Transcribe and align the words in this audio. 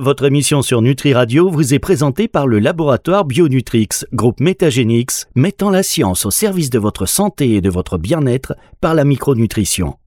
Votre 0.00 0.24
émission 0.24 0.62
sur 0.62 0.80
Nutri 0.80 1.12
Radio 1.12 1.50
vous 1.50 1.74
est 1.74 1.78
présentée 1.78 2.26
par 2.26 2.46
le 2.46 2.58
laboratoire 2.58 3.26
Bionutrix, 3.26 3.88
groupe 4.14 4.40
Métagénix, 4.40 5.26
mettant 5.34 5.68
la 5.68 5.82
science 5.82 6.24
au 6.24 6.30
service 6.30 6.70
de 6.70 6.78
votre 6.78 7.04
santé 7.04 7.50
et 7.56 7.60
de 7.60 7.68
votre 7.68 7.98
bien-être 7.98 8.54
par 8.80 8.94
la 8.94 9.04
micronutrition. 9.04 9.99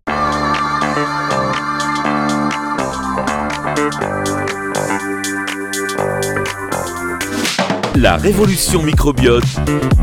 La 7.95 8.17
révolution 8.17 8.81
microbiote, 8.81 9.43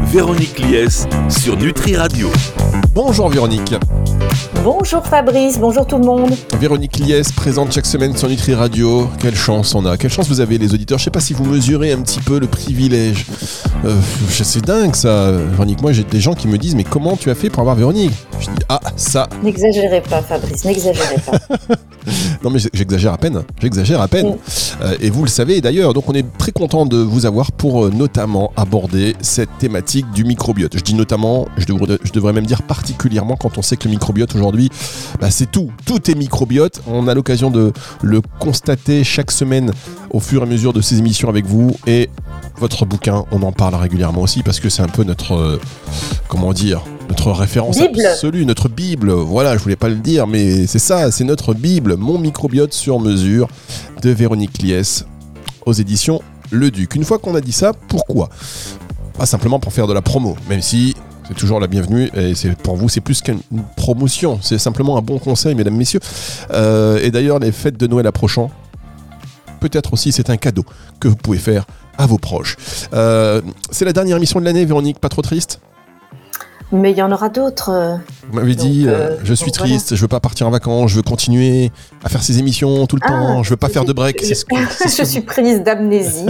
Véronique 0.05 0.61
Lies 0.61 1.07
sur 1.29 1.57
Nutri 1.57 1.97
Radio. 1.97 2.31
Bonjour 2.95 3.29
Véronique. 3.29 3.75
Bonjour 4.63 5.05
Fabrice, 5.05 5.59
bonjour 5.59 5.87
tout 5.87 5.97
le 5.97 6.05
monde. 6.05 6.31
Véronique 6.59 6.99
Lies 6.99 7.23
présente 7.35 7.73
chaque 7.73 7.87
semaine 7.87 8.17
sur 8.17 8.29
Nutri 8.29 8.55
Radio. 8.55 9.09
Quelle 9.19 9.35
chance 9.35 9.75
on 9.75 9.87
a, 9.87 9.97
quelle 9.97 10.11
chance 10.11 10.29
vous 10.29 10.41
avez 10.41 10.59
les 10.59 10.75
auditeurs. 10.75 10.99
Je 10.99 11.05
sais 11.05 11.11
pas 11.11 11.21
si 11.21 11.33
vous 11.33 11.45
mesurez 11.45 11.93
un 11.93 12.03
petit 12.03 12.21
peu 12.21 12.39
le 12.39 12.47
privilège. 12.47 13.27
Euh, 13.84 13.97
c'est 14.29 14.65
dingue 14.65 14.95
ça, 14.95 15.33
Véronique. 15.33 15.81
Moi 15.81 15.93
j'ai 15.93 16.05
des 16.05 16.20
gens 16.20 16.34
qui 16.34 16.47
me 16.47 16.59
disent 16.59 16.75
mais 16.75 16.84
comment 16.84 17.17
tu 17.17 17.31
as 17.31 17.34
fait 17.34 17.48
pour 17.48 17.61
avoir 17.61 17.75
Véronique? 17.75 18.12
Je 18.39 18.47
dis 18.47 18.65
ah 18.69 18.81
ça. 18.97 19.29
N'exagérez 19.43 20.03
pas 20.03 20.23
Fabrice, 20.23 20.65
n'exagérez 20.65 21.17
pas. 21.25 21.39
non 22.43 22.51
mais 22.51 22.59
j'exagère 22.73 23.15
à 23.15 23.19
peine, 23.19 23.43
j'exagère 23.61 24.01
à 24.01 24.09
peine. 24.09 24.37
Euh, 24.83 24.97
et 25.01 25.11
vous 25.11 25.23
le 25.23 25.29
savez 25.29 25.61
d'ailleurs, 25.61 25.95
donc 25.95 26.09
on 26.09 26.12
est 26.12 26.27
très 26.39 26.53
content 26.53 26.87
de 26.87 26.98
vous 26.98 27.25
avoir 27.25 27.53
pour 27.53 27.80
euh, 27.84 27.91
notamment 27.91 28.52
aborder 28.57 29.16
cette 29.20 29.51
thématique 29.59 30.11
du 30.12 30.25
microbiote. 30.25 30.77
Je 30.77 30.83
dis 30.83 30.95
notamment, 30.95 31.48
je 31.57 31.66
devrais, 31.66 31.98
je 32.03 32.12
devrais 32.12 32.33
même 32.33 32.47
dire 32.47 32.62
particulièrement 32.62 33.37
quand 33.37 33.59
on 33.59 33.62
sait 33.62 33.77
que 33.77 33.84
le 33.84 33.91
microbiote 33.91 34.34
aujourd'hui, 34.34 34.70
bah, 35.20 35.30
c'est 35.30 35.51
tout, 35.51 35.70
tout 35.87 36.11
est 36.11 36.15
microbiote. 36.15 36.83
On 36.87 37.09
a 37.09 37.15
l'occasion 37.15 37.51
de 37.51 37.73
le 38.03 38.20
constater 38.39 39.05
chaque 39.05 39.30
semaine 39.30 39.73
au 40.11 40.20
fur 40.20 40.43
et 40.43 40.45
à 40.45 40.47
mesure 40.47 40.73
de 40.73 40.80
ces 40.80 40.98
émissions 40.98 41.29
avec 41.29 41.47
vous 41.47 41.77
et 41.87 42.09
votre 42.59 42.84
bouquin, 42.84 43.25
on 43.33 43.43
en 43.43 43.53
parle 43.53 43.75
régulièrement 43.75 44.23
aussi 44.23 44.42
parce 44.42 44.61
que 44.61 44.69
c'est 44.69 44.83
un 44.83 44.89
peu 44.89 45.03
notre, 45.05 45.34
euh, 45.34 45.61
comment 46.28 46.53
dire, 46.53 46.83
notre 47.08 47.33
référence 47.33 47.78
absolue, 47.81 48.45
notre 48.45 48.69
Bible. 48.69 49.11
Voilà, 49.11 49.56
je 49.56 49.62
voulais 49.62 49.77
pas 49.77 49.89
le 49.89 49.97
dire, 49.97 50.27
mais 50.27 50.67
c'est 50.67 50.78
ça, 50.78 51.11
c'est 51.11 51.25
notre 51.25 51.55
Bible, 51.55 51.97
mon 51.97 52.19
microbiote 52.19 52.73
sur 52.73 53.01
mesure 53.01 53.48
de 54.03 54.11
Véronique 54.11 54.62
Liès 54.62 55.06
aux 55.67 55.73
éditions 55.73 56.23
Le 56.51 56.70
Duc. 56.70 56.95
Une 56.95 57.05
fois 57.05 57.19
qu'on 57.19 57.34
a 57.34 57.41
dit 57.41 57.53
ça, 57.53 57.73
pourquoi? 57.89 58.29
Pas 59.17 59.27
simplement 59.27 59.59
pour 59.61 59.73
faire 59.73 59.87
de 59.87 59.93
la 59.93 60.03
promo, 60.03 60.37
même 60.48 60.62
si 60.62 60.95
c'est 61.29 61.34
toujours 61.34 61.61
la 61.61 61.67
bienvenue 61.67 62.11
et 62.15 62.34
c'est 62.34 62.57
pour 62.57 62.77
vous 62.77 62.89
c'est 62.89 63.01
plus 63.01 63.20
qu'une 63.20 63.41
promotion, 63.77 64.41
c'est 64.42 64.59
simplement 64.59 64.97
un 64.98 65.03
bon 65.03 65.19
conseil, 65.19 65.55
mesdames, 65.55 65.77
messieurs. 65.77 66.01
Euh, 66.51 66.98
et 67.03 67.11
d'ailleurs, 67.11 67.39
les 67.39 67.53
fêtes 67.53 67.77
de 67.77 67.87
Noël 67.87 68.07
approchant, 68.07 68.51
peut-être 69.61 69.92
aussi 69.92 70.11
c'est 70.11 70.31
un 70.31 70.37
cadeau 70.37 70.65
que 70.98 71.07
vous 71.07 71.17
pouvez 71.17 71.39
faire 71.39 71.67
à 71.98 72.07
vos 72.07 72.19
proches. 72.19 72.57
Euh, 72.95 73.42
c'est 73.70 73.85
la 73.85 73.92
dernière 73.92 74.17
émission 74.17 74.41
de 74.41 74.45
l'année, 74.45 74.64
Véronique, 74.64 74.98
pas 74.98 75.09
trop 75.09 75.23
triste? 75.23 75.61
Mais 76.73 76.92
il 76.92 76.97
y 76.97 77.03
en 77.03 77.12
aura 77.12 77.29
d'autres. 77.29 77.98
Vous 78.31 78.36
m'avez 78.36 78.55
dit, 78.55 78.84
euh, 78.86 78.92
euh, 78.92 79.17
je 79.25 79.34
suis 79.34 79.50
triste, 79.50 79.97
je 79.97 80.00
veux 80.00 80.09
pas 80.09 80.20
partir 80.20 80.47
en 80.47 80.50
vacances, 80.50 80.92
je 80.92 80.97
veux 80.97 81.03
continuer 81.03 81.73
à 82.05 82.09
faire 82.09 82.23
ces 82.23 82.39
émissions 82.39 82.86
tout 82.86 82.95
le 82.95 83.03
ah, 83.05 83.09
temps, 83.09 83.42
je 83.42 83.50
veux 83.50 83.56
pas 83.56 83.69
faire 83.69 83.84
de 83.84 83.92
break. 83.92 84.20
Ce 84.23 84.45
je 84.98 85.05
suis 85.05 85.20
prise 85.20 85.64
d'amnésie. 85.64 86.27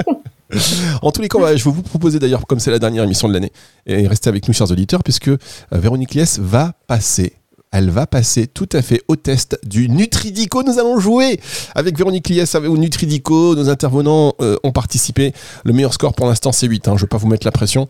en 1.02 1.12
tous 1.12 1.22
les 1.22 1.28
cas, 1.28 1.38
je 1.54 1.64
vais 1.64 1.70
vous 1.70 1.82
proposer 1.82 2.18
d'ailleurs, 2.18 2.46
comme 2.48 2.58
c'est 2.58 2.72
la 2.72 2.80
dernière 2.80 3.04
émission 3.04 3.28
de 3.28 3.32
l'année, 3.32 3.52
et 3.86 4.08
restez 4.08 4.28
avec 4.28 4.48
nous, 4.48 4.54
chers 4.54 4.72
auditeurs, 4.72 5.04
puisque 5.04 5.28
euh, 5.28 5.38
Véronique 5.70 6.14
Lies 6.14 6.38
va 6.40 6.72
passer 6.88 7.34
elle 7.74 7.90
va 7.90 8.06
passer 8.06 8.46
tout 8.46 8.68
à 8.72 8.82
fait 8.82 9.02
au 9.08 9.16
test 9.16 9.58
du 9.64 9.88
Nutridico. 9.88 10.62
Nous 10.62 10.78
allons 10.78 11.00
jouer 11.00 11.40
avec 11.74 11.98
Véronique 11.98 12.28
Lies 12.28 12.44
au 12.54 12.78
Nutridico. 12.78 13.56
Nos 13.56 13.68
intervenants 13.68 14.34
euh, 14.40 14.56
ont 14.62 14.70
participé. 14.70 15.32
Le 15.64 15.72
meilleur 15.72 15.92
score 15.92 16.14
pour 16.14 16.26
l'instant, 16.26 16.52
c'est 16.52 16.68
8. 16.68 16.86
Hein. 16.86 16.92
Je 16.92 16.94
ne 16.94 17.00
vais 17.00 17.08
pas 17.08 17.16
vous 17.16 17.26
mettre 17.26 17.44
la 17.44 17.50
pression. 17.50 17.88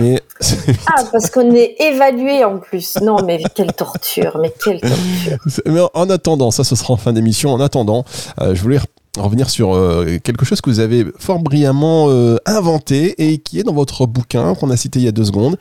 Mais 0.00 0.20
ah, 0.88 1.04
parce 1.12 1.30
qu'on 1.30 1.54
est 1.54 1.76
évalué 1.78 2.42
en 2.42 2.58
plus. 2.58 2.96
Non, 3.02 3.18
mais 3.24 3.40
quelle 3.54 3.72
torture. 3.72 4.36
Mais 4.42 4.52
quelle 4.64 4.80
torture. 4.80 5.38
Mais 5.66 5.80
en 5.94 6.10
attendant, 6.10 6.50
ça, 6.50 6.64
ce 6.64 6.74
sera 6.74 6.94
en 6.94 6.96
fin 6.96 7.12
d'émission. 7.12 7.52
En 7.52 7.60
attendant, 7.60 8.04
euh, 8.40 8.56
je 8.56 8.62
voulais 8.62 8.80
revenir 9.16 9.48
sur 9.48 9.76
euh, 9.76 10.18
quelque 10.24 10.44
chose 10.44 10.60
que 10.60 10.70
vous 10.70 10.80
avez 10.80 11.06
fort 11.20 11.38
brillamment 11.38 12.08
inventé 12.46 13.30
et 13.30 13.38
qui 13.38 13.60
est 13.60 13.62
dans 13.62 13.74
votre 13.74 14.06
bouquin 14.06 14.56
qu'on 14.56 14.70
a 14.70 14.76
cité 14.76 14.98
il 14.98 15.04
y 15.04 15.08
a 15.08 15.12
deux 15.12 15.24
secondes. 15.24 15.56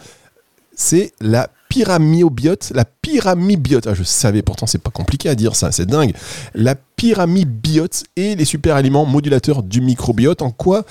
C'est 0.75 1.12
la 1.22 1.50
pyramibiote, 1.69 2.72
la 2.74 2.84
pyramibiote. 2.84 3.88
Ah, 3.88 3.94
je 3.94 4.03
savais, 4.03 4.41
pourtant 4.41 4.66
c'est 4.66 4.81
pas 4.81 4.90
compliqué 4.90 5.30
à 5.30 5.35
dire 5.35 5.56
ça, 5.56 5.72
c'est 5.72 5.85
dingue. 5.85 6.13
La 6.53 6.75
pyramibiote 6.75 8.03
et 8.16 8.35
les 8.35 8.46
super 8.46 8.75
aliments 8.75 9.06
modulateurs 9.06 9.63
du 9.63 9.79
microbiote. 9.79 10.41
En 10.41 10.52
quoi 10.52 10.84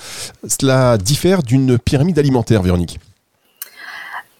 cela 0.47 0.97
diffère 0.97 1.43
d'une 1.43 1.77
pyramide 1.77 2.17
alimentaire, 2.17 2.63
Véronique? 2.63 2.99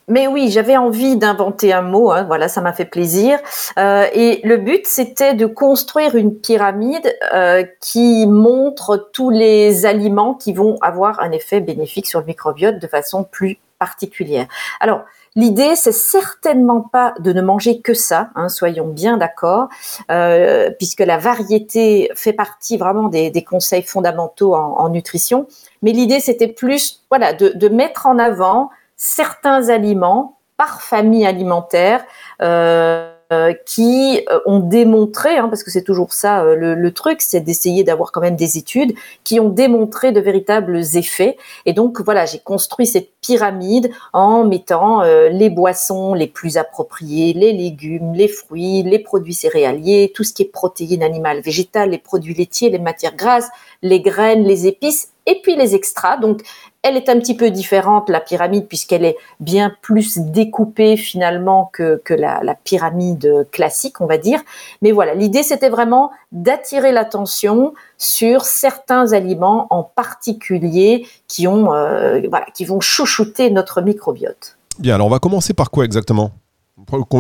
Mais 0.08 0.26
oui, 0.26 0.50
j'avais 0.50 0.76
envie 0.76 1.18
d'inventer 1.18 1.72
un 1.72 1.84
mot, 1.84 2.10
hein, 2.12 2.24
voilà, 2.24 2.48
ça 2.48 2.62
m'a 2.62 2.74
fait 2.74 2.86
plaisir. 2.86 3.38
Euh, 3.78 4.08
et 4.12 4.42
le 4.44 4.58
but, 4.58 4.88
c'était 4.88 5.36
de 5.36 5.46
construire 5.46 6.16
une 6.16 6.34
pyramide 6.34 7.16
euh, 7.32 7.64
qui 7.80 8.26
montre 8.26 9.10
tous 9.14 9.30
les 9.30 9.86
aliments 9.86 10.34
qui 10.34 10.52
vont 10.52 10.78
avoir 10.82 11.20
un 11.20 11.32
effet 11.32 11.62
bénéfique 11.62 12.08
sur 12.08 12.22
le 12.22 12.26
microbiote 12.26 12.80
de 12.80 12.88
façon 12.88 13.24
plus 13.24 13.60
particulière. 13.78 14.48
Alors, 14.80 15.04
L'idée, 15.36 15.76
c'est 15.76 15.92
certainement 15.92 16.82
pas 16.82 17.14
de 17.20 17.32
ne 17.34 17.42
manger 17.42 17.82
que 17.82 17.94
ça, 17.94 18.30
hein, 18.36 18.50
soyons 18.50 18.88
bien 18.88 19.18
d'accord, 19.18 19.70
euh, 20.10 20.72
puisque 20.78 21.02
la 21.02 21.18
variété 21.18 22.12
fait 22.16 22.34
partie 22.34 22.78
vraiment 22.78 23.08
des, 23.08 23.44
conseils 23.44 23.84
fondamentaux 23.84 24.56
en, 24.56 24.90
nutrition. 24.90 25.48
Mais 25.82 25.92
l'idée, 25.92 26.20
c'était 26.20 26.48
plus, 26.48 27.04
voilà, 27.10 27.34
de, 27.34 27.70
mettre 27.70 28.08
en 28.08 28.18
avant 28.18 28.70
certains 28.98 29.70
aliments 29.70 30.38
par 30.58 30.82
famille 30.82 31.26
alimentaire. 31.26 32.04
Euh, 32.42 33.14
euh, 33.32 33.54
qui 33.64 34.26
euh, 34.32 34.40
ont 34.48 34.60
démontré, 34.60 35.38
hein, 35.38 35.50
parce 35.50 35.62
que 35.62 35.70
c'est 35.70 35.84
toujours 35.84 36.14
ça 36.14 36.44
euh, 36.44 36.56
le, 36.56 36.92
truc, 36.92 37.22
c'est 37.22 37.42
d'essayer 37.42 37.84
d'avoir 37.84 38.12
quand 38.12 38.22
même 38.22 38.36
des 38.36 38.58
études 38.58 38.96
qui 39.24 39.40
ont 39.40 39.50
démontré 39.50 40.12
de 40.12 40.20
véritables 40.20 40.82
effets. 40.96 41.38
Et 41.68 41.74
donc 41.74 42.02
voilà, 42.02 42.26
j'ai 42.26 42.40
construit 42.40 42.88
cette 42.88 43.12
pyramide 43.22 43.92
en 44.14 44.46
mettant 44.46 45.04
les 45.04 45.52
boissons 45.52 46.16
les 46.16 46.26
plus 46.26 46.58
appropriées, 46.58 47.34
les 47.34 47.54
légumes, 47.54 48.14
les 48.16 48.28
fruits, 48.28 48.82
les 48.82 48.98
produits 48.98 49.36
céréaliers, 49.36 50.12
tout 50.16 50.24
ce 50.24 50.34
qui 50.34 50.42
est 50.42 50.52
protéines 50.52 51.04
animales, 51.04 51.42
végétales, 51.42 51.92
les 51.92 52.00
produits 52.00 52.34
laitiers, 52.34 52.72
les 52.72 52.80
matières 52.80 53.16
grasses, 53.16 53.50
les 53.84 54.02
graines, 54.02 54.44
les 54.44 54.66
épices 54.66 55.12
et 55.28 55.40
puis 55.44 55.56
les 55.56 55.76
extras. 55.76 56.18
Donc, 56.18 56.42
elle 56.82 56.96
est 56.96 57.10
un 57.10 57.20
petit 57.20 57.36
peu 57.36 57.52
différente, 57.52 58.10
la 58.10 58.22
pyramide, 58.22 58.68
puisqu'elle 58.68 59.04
est 59.04 59.18
bien 59.40 59.72
plus 59.82 60.18
découpée 60.18 60.96
finalement 60.96 61.70
que, 61.74 62.02
la, 62.10 62.56
pyramide 62.64 63.48
classique, 63.52 64.00
on 64.00 64.06
va 64.06 64.18
dire. 64.18 64.40
Mais 64.82 64.92
voilà, 64.92 65.14
l'idée, 65.14 65.44
c'était 65.44 65.70
vraiment 65.70 66.12
d'attirer 66.32 66.92
l'attention 66.92 67.74
sur 67.98 68.46
certains 68.46 69.12
aliments 69.12 69.68
en 69.72 69.84
particulier 69.84 71.06
qui, 71.28 71.48
ont, 71.48 71.74
euh, 71.74 72.22
voilà, 72.30 72.46
qui 72.54 72.64
vont 72.64 72.80
chouchouter 72.80 73.50
notre 73.52 73.82
microbiote. 73.82 74.58
Bien, 74.80 74.96
alors 74.96 75.08
on 75.08 75.12
va 75.12 75.20
commencer 75.20 75.54
par 75.54 75.72
quoi 75.72 75.84
exactement? 75.84 76.32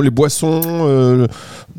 Les 0.01 0.09
boissons, 0.09 0.61
euh, 0.63 1.27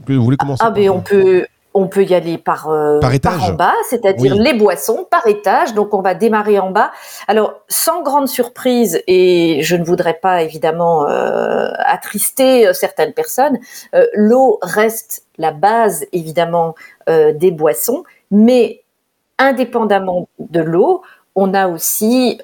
vous 0.06 0.22
voulez 0.22 0.36
commencer 0.36 0.62
Ah, 0.64 0.70
ben 0.70 0.90
on 0.90 1.00
peut, 1.00 1.46
on 1.72 1.86
peut 1.86 2.04
y 2.04 2.14
aller 2.14 2.36
par, 2.38 2.68
euh, 2.68 2.98
par, 3.22 3.44
en 3.44 3.52
bas, 3.52 3.74
c'est-à-dire 3.88 4.34
les 4.34 4.54
boissons 4.54 5.06
par 5.08 5.26
étage. 5.26 5.74
Donc 5.74 5.94
on 5.94 6.02
va 6.02 6.14
démarrer 6.14 6.58
en 6.58 6.70
bas. 6.70 6.90
Alors 7.28 7.60
sans 7.68 8.02
grande 8.02 8.28
surprise, 8.28 9.02
et 9.06 9.60
je 9.62 9.76
ne 9.76 9.84
voudrais 9.84 10.14
pas 10.14 10.42
évidemment 10.42 11.06
euh, 11.06 11.70
attrister 11.78 12.66
euh, 12.66 12.72
certaines 12.72 13.12
personnes, 13.12 13.58
l'eau 14.14 14.58
reste 14.62 15.24
la 15.38 15.52
base 15.52 16.04
évidemment 16.12 16.74
des 17.06 17.50
boissons, 17.50 18.04
mais 18.30 18.82
indépendamment 19.38 20.28
de 20.38 20.60
l'eau, 20.60 21.02
on 21.34 21.54
a 21.54 21.68
aussi 21.68 22.38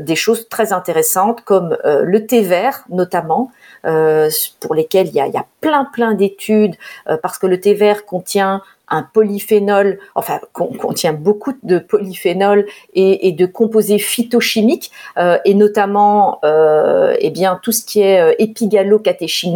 des 0.00 0.16
choses 0.16 0.48
très 0.48 0.72
intéressantes 0.72 1.40
comme 1.42 1.76
le 1.84 2.26
thé 2.26 2.42
vert 2.42 2.84
notamment. 2.90 3.50
Euh, 3.86 4.30
pour 4.60 4.74
lesquels 4.74 5.08
il 5.08 5.14
y 5.14 5.20
a, 5.20 5.46
plein 5.60 5.84
plein 5.84 6.14
d'études 6.14 6.74
euh, 7.08 7.16
parce 7.22 7.38
que 7.38 7.46
le 7.46 7.60
thé 7.60 7.74
vert 7.74 8.06
contient 8.06 8.62
un 8.88 9.02
polyphénol, 9.02 9.98
enfin 10.14 10.40
contient 10.52 11.12
beaucoup 11.12 11.52
de 11.62 11.78
polyphénol 11.78 12.66
et, 12.94 13.32
de 13.32 13.46
composés 13.46 13.98
phytochimiques 13.98 14.90
euh, 15.18 15.38
et 15.44 15.54
notamment 15.54 16.38
euh, 16.44 17.14
eh 17.18 17.30
bien 17.30 17.58
tout 17.62 17.72
ce 17.72 17.84
qui 17.84 18.00
est 18.00 18.36
épigalo 18.38 19.02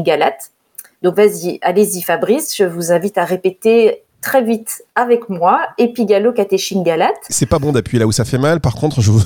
galate. 0.02 0.50
Donc 1.02 1.14
vas-y, 1.14 1.58
allez-y 1.62 2.02
Fabrice, 2.02 2.56
je 2.56 2.64
vous 2.64 2.90
invite 2.92 3.19
à 3.19 3.25
répéter 3.25 4.02
très 4.20 4.42
vite 4.42 4.82
avec 4.94 5.28
moi, 5.28 5.60
épigalo 5.78 6.32
catéchine-galate. 6.32 7.16
C'est 7.28 7.46
pas 7.46 7.58
bon 7.58 7.72
d'appuyer 7.72 8.00
là 8.00 8.06
où 8.06 8.12
ça 8.12 8.24
fait 8.24 8.38
mal. 8.38 8.60
Par 8.60 8.74
contre, 8.74 9.00
je 9.00 9.10
vous... 9.10 9.22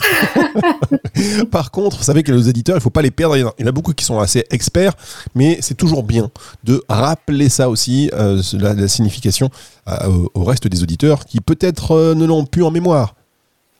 Par 1.50 1.70
contre, 1.70 1.98
vous 1.98 2.02
savez 2.02 2.22
que 2.22 2.32
les 2.32 2.48
éditeurs, 2.48 2.76
il 2.76 2.80
faut 2.80 2.90
pas 2.90 3.02
les 3.02 3.10
perdre. 3.10 3.36
Il 3.36 3.40
y 3.40 3.64
en 3.64 3.68
a 3.68 3.72
beaucoup 3.72 3.92
qui 3.92 4.04
sont 4.04 4.18
assez 4.18 4.44
experts, 4.50 4.92
mais 5.34 5.58
c'est 5.60 5.76
toujours 5.76 6.02
bien 6.02 6.30
de 6.64 6.82
rappeler 6.88 7.48
ça 7.48 7.68
aussi, 7.68 8.10
euh, 8.14 8.42
la, 8.52 8.88
signification 8.88 9.50
euh, 9.88 10.26
au 10.34 10.44
reste 10.44 10.68
des 10.68 10.82
auditeurs 10.82 11.24
qui 11.24 11.40
peut-être 11.40 11.92
euh, 11.92 12.14
ne 12.14 12.24
l'ont 12.24 12.44
plus 12.44 12.62
en 12.62 12.70
mémoire. 12.70 13.14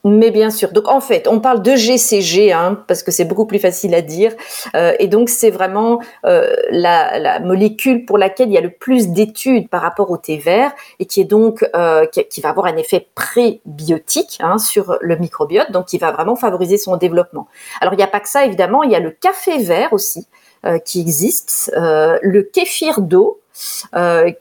Mais 0.05 0.33
bien 0.33 0.51
sûr. 0.51 0.73
Donc 0.73 0.89
en 0.89 1.01
fait, 1.01 1.29
on 1.29 1.39
parle 1.39 1.63
de 1.63 1.77
GCG 1.77 2.53
hein, 2.53 2.83
parce 2.89 3.05
que 3.05 3.13
c'est 3.13 3.25
beaucoup 3.25 3.47
plus 3.47 3.61
facile 3.61 3.95
à 3.95 4.03
dire. 4.03 4.33
Euh, 4.75 4.95
et 4.99 5.07
donc 5.07 5.29
c'est 5.29 5.51
vraiment 5.51 6.01
euh, 6.27 6.53
la, 6.71 7.21
la, 7.21 7.39
molécule 7.39 8.05
pour 8.05 8.19
laquelle 8.19 8.49
il 8.49 8.55
y 8.55 8.59
a 8.59 8.63
le 8.63 8.73
plus 8.73 9.11
d'études 9.11 9.69
par 9.69 9.81
rapport 9.81 10.11
au 10.11 10.17
thé 10.17 10.39
vert 10.39 10.73
et 10.99 11.07
qui 11.07 11.21
est 11.21 11.25
donc 11.25 11.65
euh, 11.77 12.05
qui, 12.07 12.25
qui, 12.25 12.41
va 12.41 12.49
avoir 12.49 12.67
un 12.67 12.77
effet 12.77 13.07
prébiotique 13.15 14.39
hein, 14.41 14.59
sur 14.59 14.99
le 15.01 15.17
microbiote, 15.17 15.71
donc 15.71 15.87
qui 15.87 15.99
va 15.99 16.11
vraiment 16.11 16.35
favoriser 16.35 16.79
son 16.79 16.97
développement. 16.97 17.47
Alors 17.81 17.95
il 17.95 17.99
n'y 17.99 18.03
a 18.03 18.09
pas 18.09 18.21
que 18.21 18.29
ça 18.29 18.45
évidemment, 18.45 18.83
il 18.83 18.91
y 18.91 18.97
a 18.97 19.01
le 19.01 19.13
café 19.13 19.59
vert 19.59 19.93
aussi 19.93 20.27
euh, 20.65 20.79
qui 20.79 21.01
existe, 21.01 21.73
euh, 21.77 22.21
le 22.23 22.45
kéfir 22.45 23.01
d'eau 23.01 23.41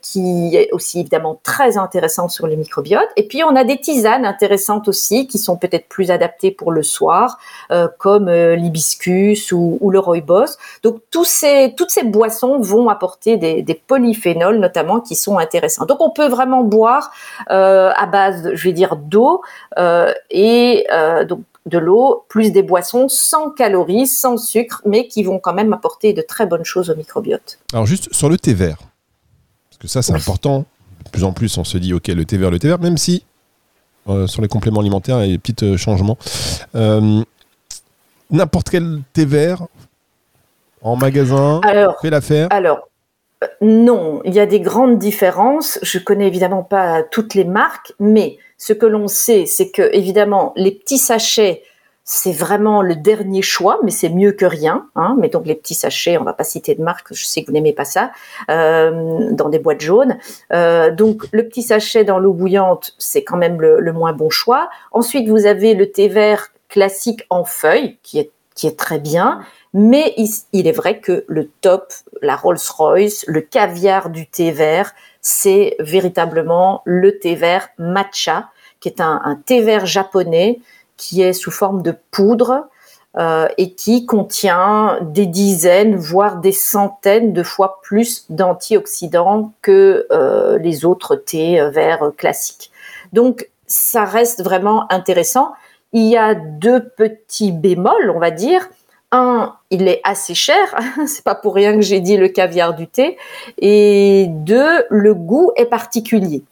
qui 0.00 0.56
est 0.56 0.70
aussi 0.72 1.00
évidemment 1.00 1.40
très 1.42 1.76
intéressant 1.76 2.28
sur 2.28 2.46
les 2.46 2.56
microbiotes. 2.56 3.08
Et 3.16 3.26
puis 3.26 3.42
on 3.44 3.54
a 3.56 3.64
des 3.64 3.78
tisanes 3.78 4.24
intéressantes 4.24 4.88
aussi 4.88 5.26
qui 5.26 5.38
sont 5.38 5.56
peut-être 5.56 5.88
plus 5.88 6.10
adaptées 6.10 6.50
pour 6.50 6.72
le 6.72 6.82
soir, 6.82 7.38
euh, 7.70 7.88
comme 7.98 8.28
euh, 8.28 8.56
l'hibiscus 8.56 9.52
ou, 9.52 9.78
ou, 9.80 9.90
le 9.90 9.98
rooibos. 9.98 10.56
Donc 10.82 11.00
tous 11.10 11.24
ces, 11.24 11.74
toutes 11.76 11.90
ces 11.90 12.04
boissons 12.04 12.58
vont 12.60 12.88
apporter 12.88 13.36
des, 13.36 13.62
des, 13.62 13.74
polyphénols 13.74 14.58
notamment 14.58 15.00
qui 15.00 15.16
sont 15.16 15.38
intéressants. 15.38 15.86
Donc 15.86 16.00
on 16.00 16.10
peut 16.10 16.28
vraiment 16.28 16.62
boire 16.62 17.10
à 17.48 18.06
base, 18.06 18.50
je 18.54 18.64
vais 18.64 18.72
dire, 18.72 18.96
d'eau 18.96 19.42
et 20.30 20.86
donc 21.28 21.40
de 21.66 21.78
l'eau, 21.78 22.24
plus 22.28 22.50
des 22.50 22.62
boissons 22.62 23.08
sans 23.08 23.50
calories, 23.50 24.06
sans 24.06 24.36
sucre, 24.36 24.82
mais 24.84 25.06
qui 25.06 25.22
vont 25.22 25.38
quand 25.38 25.54
même 25.54 25.72
apporter 25.72 26.12
de 26.12 26.22
très 26.22 26.46
bonnes 26.46 26.64
choses 26.64 26.90
au 26.90 26.96
microbiote. 26.96 27.58
Alors 27.72 27.86
juste 27.86 28.12
sur 28.12 28.28
le 28.28 28.36
thé 28.36 28.54
vert, 28.54 28.78
que 29.82 29.88
ça, 29.88 30.00
c'est 30.00 30.14
important. 30.14 30.64
De 31.04 31.10
plus 31.10 31.24
en 31.24 31.32
plus, 31.32 31.58
on 31.58 31.64
se 31.64 31.76
dit, 31.76 31.92
OK, 31.92 32.06
le 32.08 32.24
thé 32.24 32.38
vert, 32.38 32.50
le 32.50 32.58
thé 32.58 32.68
vert, 32.68 32.78
même 32.78 32.96
si 32.96 33.24
euh, 34.08 34.26
sur 34.26 34.40
les 34.40 34.48
compléments 34.48 34.80
alimentaires, 34.80 35.22
il 35.22 35.26
y 35.26 35.30
a 35.30 35.36
des 35.36 35.38
petits 35.38 35.64
euh, 35.64 35.76
changements. 35.76 36.16
Euh, 36.74 37.22
n'importe 38.30 38.70
quel 38.70 39.00
thé 39.12 39.24
vert 39.24 39.66
en 40.80 40.96
magasin 40.96 41.60
fait 42.00 42.10
l'affaire 42.10 42.48
Alors, 42.50 42.88
non, 43.60 44.20
il 44.24 44.34
y 44.34 44.40
a 44.40 44.46
des 44.46 44.60
grandes 44.60 44.98
différences. 44.98 45.78
Je 45.82 45.98
connais 45.98 46.26
évidemment 46.26 46.62
pas 46.62 47.02
toutes 47.02 47.34
les 47.34 47.44
marques, 47.44 47.92
mais 48.00 48.38
ce 48.58 48.72
que 48.72 48.86
l'on 48.86 49.06
sait, 49.06 49.46
c'est 49.46 49.70
que 49.70 49.90
évidemment 49.92 50.52
les 50.56 50.72
petits 50.72 50.98
sachets 50.98 51.62
c'est 52.04 52.32
vraiment 52.32 52.82
le 52.82 52.96
dernier 52.96 53.42
choix, 53.42 53.78
mais 53.84 53.90
c'est 53.90 54.08
mieux 54.08 54.32
que 54.32 54.44
rien. 54.44 54.88
Hein. 54.96 55.16
Mais 55.20 55.28
donc 55.28 55.46
les 55.46 55.54
petits 55.54 55.74
sachets, 55.74 56.18
on 56.18 56.24
va 56.24 56.32
pas 56.32 56.44
citer 56.44 56.74
de 56.74 56.82
marque, 56.82 57.14
je 57.14 57.24
sais 57.24 57.42
que 57.42 57.46
vous 57.46 57.52
n'aimez 57.52 57.72
pas 57.72 57.84
ça, 57.84 58.10
euh, 58.50 59.30
dans 59.32 59.48
des 59.48 59.58
boîtes 59.58 59.80
jaunes. 59.80 60.18
Euh, 60.52 60.90
donc 60.90 61.24
le 61.32 61.46
petit 61.46 61.62
sachet 61.62 62.04
dans 62.04 62.18
l'eau 62.18 62.32
bouillante, 62.32 62.94
c'est 62.98 63.22
quand 63.22 63.36
même 63.36 63.60
le, 63.60 63.92
moins 63.92 64.12
bon 64.12 64.30
choix. 64.30 64.68
Ensuite, 64.90 65.28
vous 65.28 65.46
avez 65.46 65.74
le 65.74 65.90
thé 65.90 66.08
vert 66.08 66.48
classique 66.68 67.24
en 67.30 67.44
feuille, 67.44 67.98
qui 68.02 68.18
est 68.18 68.30
qui 68.54 68.66
est 68.66 68.78
très 68.78 68.98
bien. 68.98 69.40
Mais 69.72 70.12
il, 70.18 70.28
il 70.52 70.66
est 70.66 70.72
vrai 70.72 71.00
que 71.00 71.24
le 71.26 71.48
top, 71.62 71.90
la 72.20 72.36
Rolls-Royce, 72.36 73.24
le 73.26 73.40
caviar 73.40 74.10
du 74.10 74.26
thé 74.26 74.50
vert, 74.50 74.92
c'est 75.22 75.74
véritablement 75.78 76.82
le 76.84 77.18
thé 77.18 77.34
vert 77.34 77.68
matcha, 77.78 78.50
qui 78.80 78.90
est 78.90 79.00
un, 79.00 79.22
un 79.24 79.36
thé 79.36 79.62
vert 79.62 79.86
japonais 79.86 80.60
qui 81.02 81.20
est 81.20 81.32
sous 81.32 81.50
forme 81.50 81.82
de 81.82 81.92
poudre 82.12 82.68
euh, 83.18 83.48
et 83.58 83.72
qui 83.72 84.06
contient 84.06 85.00
des 85.02 85.26
dizaines, 85.26 85.96
voire 85.96 86.36
des 86.36 86.52
centaines 86.52 87.32
de 87.32 87.42
fois 87.42 87.80
plus 87.82 88.26
d'antioxydants 88.30 89.52
que 89.62 90.06
euh, 90.12 90.58
les 90.58 90.84
autres 90.84 91.16
thés 91.16 91.60
euh, 91.60 91.70
verts 91.70 92.12
classiques. 92.16 92.70
Donc, 93.12 93.50
ça 93.66 94.04
reste 94.04 94.44
vraiment 94.44 94.90
intéressant. 94.92 95.52
Il 95.92 96.06
y 96.06 96.16
a 96.16 96.34
deux 96.34 96.88
petits 96.88 97.50
bémols, 97.50 98.12
on 98.14 98.20
va 98.20 98.30
dire. 98.30 98.68
Un, 99.10 99.56
il 99.70 99.88
est 99.88 100.00
assez 100.04 100.34
cher, 100.34 100.74
c'est 101.06 101.24
pas 101.24 101.34
pour 101.34 101.54
rien 101.54 101.74
que 101.74 101.82
j'ai 101.82 102.00
dit 102.00 102.16
le 102.16 102.28
caviar 102.28 102.74
du 102.74 102.86
thé. 102.86 103.18
Et 103.58 104.26
deux, 104.28 104.84
le 104.88 105.14
goût 105.14 105.50
est 105.56 105.66
particulier. 105.66 106.44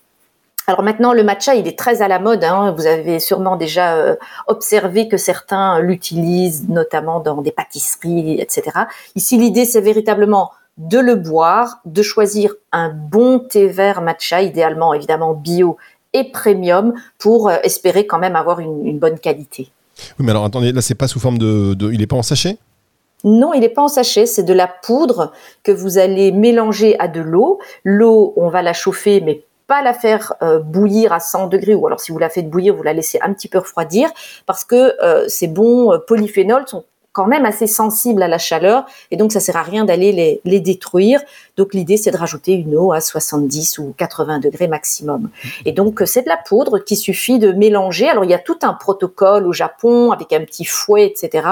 Alors 0.70 0.84
maintenant, 0.84 1.12
le 1.12 1.25
matcha, 1.25 1.56
il 1.56 1.67
est 1.67 1.76
très 1.76 2.00
à 2.00 2.06
la 2.06 2.20
mode. 2.20 2.44
Hein. 2.44 2.72
Vous 2.78 2.87
avez 2.87 3.19
sûrement 3.19 3.56
déjà 3.56 3.96
euh, 3.96 4.14
observé 4.46 5.08
que 5.08 5.17
certains 5.17 5.81
l'utilisent, 5.81 6.69
notamment 6.69 7.19
dans 7.19 7.43
des 7.43 7.50
pâtisseries, 7.50 8.40
etc. 8.40 8.70
Ici, 9.17 9.37
l'idée, 9.37 9.64
c'est 9.64 9.81
véritablement 9.81 10.52
de 10.76 11.00
le 11.00 11.17
boire, 11.17 11.81
de 11.87 12.02
choisir 12.02 12.55
un 12.70 12.88
bon 12.88 13.40
thé 13.40 13.67
vert 13.67 14.00
matcha, 14.00 14.43
idéalement 14.43 14.94
évidemment 14.94 15.34
bio 15.34 15.76
et 16.12 16.31
premium, 16.31 16.94
pour 17.19 17.49
euh, 17.49 17.56
espérer 17.64 18.06
quand 18.06 18.20
même 18.20 18.37
avoir 18.37 18.61
une, 18.61 18.96
bonne 18.96 19.19
qualité. 19.19 19.72
Oui, 20.20 20.25
mais 20.25 20.31
alors 20.31 20.44
attendez, 20.44 20.70
là, 20.70 20.82
c'est 20.82 20.94
pas 20.94 21.08
sous 21.08 21.19
forme 21.19 21.38
de, 21.38 21.76
il 21.90 21.99
n'est 21.99 22.06
pas 22.06 22.14
en 22.14 22.22
sachet? 22.22 22.58
Non, 23.25 23.55
il 23.55 23.61
n'est 23.62 23.70
pas 23.70 23.82
en 23.82 23.88
sachet, 23.88 24.25
c'est 24.25 24.44
de 24.44 24.55
la 24.55 24.69
poudre 24.69 25.32
que 25.64 25.72
vous 25.72 25.99
allez 25.99 26.31
mélanger 26.31 26.96
à 27.00 27.08
de 27.08 27.20
l'eau. 27.20 27.58
L'eau, 27.82 28.34
on 28.37 28.49
va 28.49 28.62
la 28.62 28.72
chauffer, 28.72 29.20
mais 29.20 29.43
la 29.82 29.94
faire 29.94 30.34
euh, 30.43 30.58
bouillir 30.58 31.12
à 31.12 31.20
100 31.20 31.46
degrés. 31.46 31.75
Ou 31.75 31.87
alors 31.87 32.00
si 32.00 32.12
vous 32.12 32.19
la 32.19 32.28
faites 32.28 32.50
bouillir, 32.50 32.75
vous 32.75 32.82
la 32.82 32.93
laissez 32.93 33.19
un 33.22 33.32
petit 33.32 33.49
peu 33.49 33.58
refroidir 33.58 34.11
parce 34.46 34.64
que 34.64 35.00
euh, 35.02 35.28
ces 35.28 35.46
bons 35.46 35.93
euh, 35.93 35.99
polyphénols 35.99 36.67
sont 36.67 36.84
quand 37.12 37.27
même 37.27 37.45
assez 37.45 37.67
sensibles 37.67 38.23
à 38.23 38.29
la 38.29 38.39
chaleur 38.39 38.87
et 39.11 39.17
donc 39.17 39.33
ça 39.33 39.41
sert 39.41 39.57
à 39.57 39.62
rien 39.62 39.85
d'aller 39.85 40.12
les, 40.12 40.41
les, 40.45 40.61
détruire. 40.61 41.21
Donc 41.57 41.75
l'idée 41.75 41.97
c'est 41.97 42.12
de 42.12 42.17
rajouter 42.17 42.53
une 42.53 42.77
eau 42.77 42.93
à 42.93 43.01
70 43.01 43.79
ou 43.79 43.95
80 43.97 44.39
degrés 44.39 44.69
maximum. 44.69 45.31
Et 45.65 45.73
donc 45.73 46.03
c'est 46.07 46.23
de 46.23 46.29
la 46.29 46.37
poudre 46.37 46.79
qui 46.79 46.95
suffit 46.95 47.39
de 47.39 47.51
mélanger. 47.51 48.09
Alors 48.09 48.25
il 48.25 48.31
y 48.31 48.35
a 48.35 48.39
tout 48.39 48.59
un 48.62 48.75
protocole 48.75 49.47
au 49.47 49.53
Japon 49.53 50.12
avec 50.12 50.33
un 50.33 50.41
petit 50.41 50.65
fouet, 50.65 51.07
etc. 51.07 51.49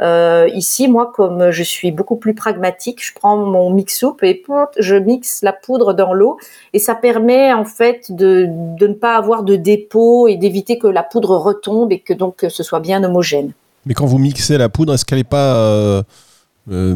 Euh, 0.00 0.48
ici 0.54 0.88
moi 0.88 1.12
comme 1.14 1.50
je 1.50 1.62
suis 1.62 1.92
beaucoup 1.92 2.16
plus 2.16 2.34
pragmatique, 2.34 3.04
je 3.04 3.12
prends 3.14 3.36
mon 3.36 3.70
mix 3.70 3.98
soupe 3.98 4.22
et 4.22 4.42
je 4.78 4.96
mixe 4.96 5.42
la 5.42 5.52
poudre 5.52 5.92
dans 5.92 6.14
l'eau 6.14 6.38
et 6.72 6.78
ça 6.78 6.94
permet 6.94 7.52
en 7.52 7.64
fait 7.64 8.10
de, 8.10 8.46
de 8.48 8.86
ne 8.86 8.94
pas 8.94 9.16
avoir 9.16 9.42
de 9.42 9.56
dépôt 9.56 10.28
et 10.28 10.36
d'éviter 10.36 10.78
que 10.78 10.86
la 10.86 11.02
poudre 11.02 11.36
retombe 11.36 11.92
et 11.92 12.00
que 12.00 12.14
donc 12.14 12.46
ce 12.48 12.62
soit 12.62 12.80
bien 12.80 13.04
homogène. 13.04 13.52
Mais 13.86 13.94
quand 13.94 14.06
vous 14.06 14.18
mixez 14.18 14.58
la 14.58 14.68
poudre, 14.68 14.94
est-ce 14.94 15.04
qu'elle 15.04 15.18
n'est 15.18 15.24
pas, 15.24 15.56
euh, 15.56 16.02
euh, 16.70 16.94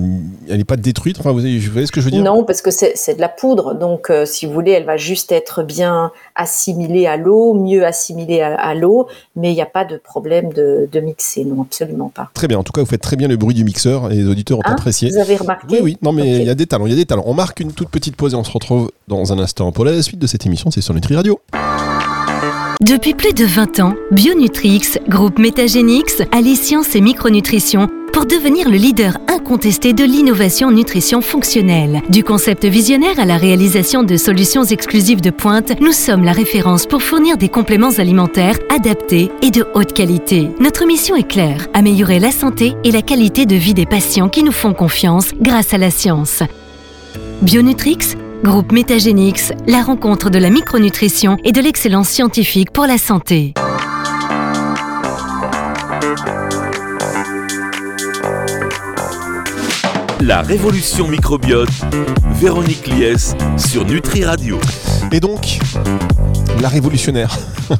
elle 0.49 0.61
est 0.61 0.64
pas 0.64 0.76
détruite 0.76 1.19
Enfin, 1.20 1.32
vous 1.32 1.40
voyez, 1.40 1.61
ce 1.61 1.93
que 1.93 2.00
je 2.00 2.06
veux 2.06 2.11
dire 2.11 2.23
Non, 2.23 2.44
parce 2.44 2.62
que 2.62 2.70
c'est 2.70 3.14
de 3.14 3.20
la 3.20 3.29
poudre. 3.29 3.75
Donc, 3.75 4.11
euh, 4.11 4.25
si 4.25 4.46
vous 4.46 4.52
voulez, 4.52 4.73
elle 4.73 4.85
va 4.85 4.96
juste 4.96 5.31
être 5.31 5.62
bien 5.62 6.11
assimilée 6.35 7.06
à 7.06 7.17
l'eau, 7.17 7.52
mieux 7.52 7.85
assimilée 7.85 8.40
à, 8.40 8.75
l'eau, 8.75 9.08
mais 9.37 9.50
il 9.50 9.55
n'y 9.55 9.61
a 9.61 9.67
pas 9.67 9.85
de 9.85 9.96
problème 9.99 10.52
de, 10.52 11.00
mixer. 11.00 11.45
Non, 11.45 11.62
absolument 11.62 12.11
pas. 12.14 12.30
Très 12.35 12.49
bien. 12.49 12.59
En 12.59 12.62
tout 12.62 12.73
cas, 12.73 12.80
vous 12.80 12.87
faites 12.87 13.02
très 13.02 13.16
bien 13.16 13.28
le 13.28 13.37
bruit 13.37 13.54
du 13.54 13.64
mixeur 13.64 14.11
et 14.11 14.16
les 14.16 14.26
auditeurs 14.26 14.59
ont 14.59 14.62
hein 14.64 14.73
apprécié. 14.73 15.11
Vous 15.11 15.18
avez 15.18 15.37
remarqué 15.37 15.66
Oui, 15.71 15.78
oui. 15.83 15.99
Non, 16.02 16.12
mais 16.12 16.38
il 16.38 16.45
y 16.45 16.50
a 16.50 16.54
des 16.54 16.66
talents. 16.66 16.87
Il 16.87 16.90
y 16.90 16.95
a 16.95 16.97
des 16.97 17.07
talents. 17.07 17.25
On 17.26 17.35
marque 17.35 17.61
une 17.61 17.73
toute 17.73 17.90
petite 17.90 18.16
pause 18.16 18.33
et 18.33 18.37
on 18.37 18.45
se 18.45 18.50
retrouve 18.50 18.90
dans 19.07 19.33
un 19.33 19.38
instant 19.38 19.71
pour 19.73 19.85
la 19.85 20.00
suite 20.02 20.18
de 20.18 20.26
cette 20.26 20.47
émission. 20.47 20.71
C'est 20.71 20.80
sur 20.80 20.95
Nutri 20.95 21.14
Radio. 21.14 21.40
Depuis 22.80 23.12
plus 23.12 23.32
de 23.32 23.44
20 23.44 23.80
ans, 23.80 23.94
Bionutrix, 24.12 24.99
groupe 25.08 25.40
Métagénix, 25.40 26.23
allie 26.30 26.54
science 26.54 26.94
et 26.94 27.00
micronutrition 27.00 27.88
pour 28.12 28.25
devenir 28.25 28.70
le 28.70 28.76
leader 28.76 29.18
incontesté 29.26 29.92
de 29.92 30.04
l'innovation 30.04 30.70
nutrition 30.70 31.20
fonctionnelle. 31.20 32.02
Du 32.08 32.23
concept 32.23 32.64
visionnaire 32.66 33.18
à 33.18 33.25
la 33.25 33.37
réalisation 33.37 34.04
de 34.04 34.16
solutions 34.16 34.62
exclusives 34.62 35.20
de 35.20 35.30
pointe, 35.30 35.73
nous 35.80 35.90
sommes 35.90 36.23
la 36.23 36.30
référence 36.30 36.87
pour 36.87 37.02
fournir 37.02 37.37
des 37.37 37.49
compléments 37.49 37.99
alimentaires 37.99 38.61
adaptés 38.73 39.32
et 39.42 39.50
de 39.50 39.66
haute 39.75 39.92
qualité. 39.92 40.49
Notre 40.61 40.87
mission 40.87 41.16
est 41.16 41.26
claire, 41.26 41.66
améliorer 41.75 42.20
la 42.20 42.30
santé 42.30 42.75
et 42.85 42.92
la 42.92 43.02
qualité 43.02 43.44
de 43.44 43.56
vie 43.56 43.75
des 43.75 43.87
patients 43.87 44.28
qui 44.28 44.44
nous 44.44 44.52
font 44.52 44.73
confiance 44.73 45.32
grâce 45.40 45.75
à 45.75 45.78
la 45.78 45.90
science. 45.90 46.44
Bionutrix 47.42 48.14
Groupe 48.42 48.73
Métagénix, 48.73 49.52
la 49.66 49.83
rencontre 49.83 50.30
de 50.30 50.38
la 50.38 50.49
micronutrition 50.49 51.37
et 51.45 51.52
de 51.52 51.61
l'excellence 51.61 52.09
scientifique 52.09 52.71
pour 52.71 52.87
la 52.87 52.97
santé. 52.97 53.52
La 60.21 60.42
révolution 60.42 61.09
microbiote, 61.09 61.68
Véronique 62.35 62.87
Lies 62.87 63.35
sur 63.57 63.85
Nutri 63.85 64.25
Radio. 64.25 64.59
Et 65.12 65.21
donc, 65.21 65.59
la 66.61 66.69
révolutionnaire, 66.69 67.37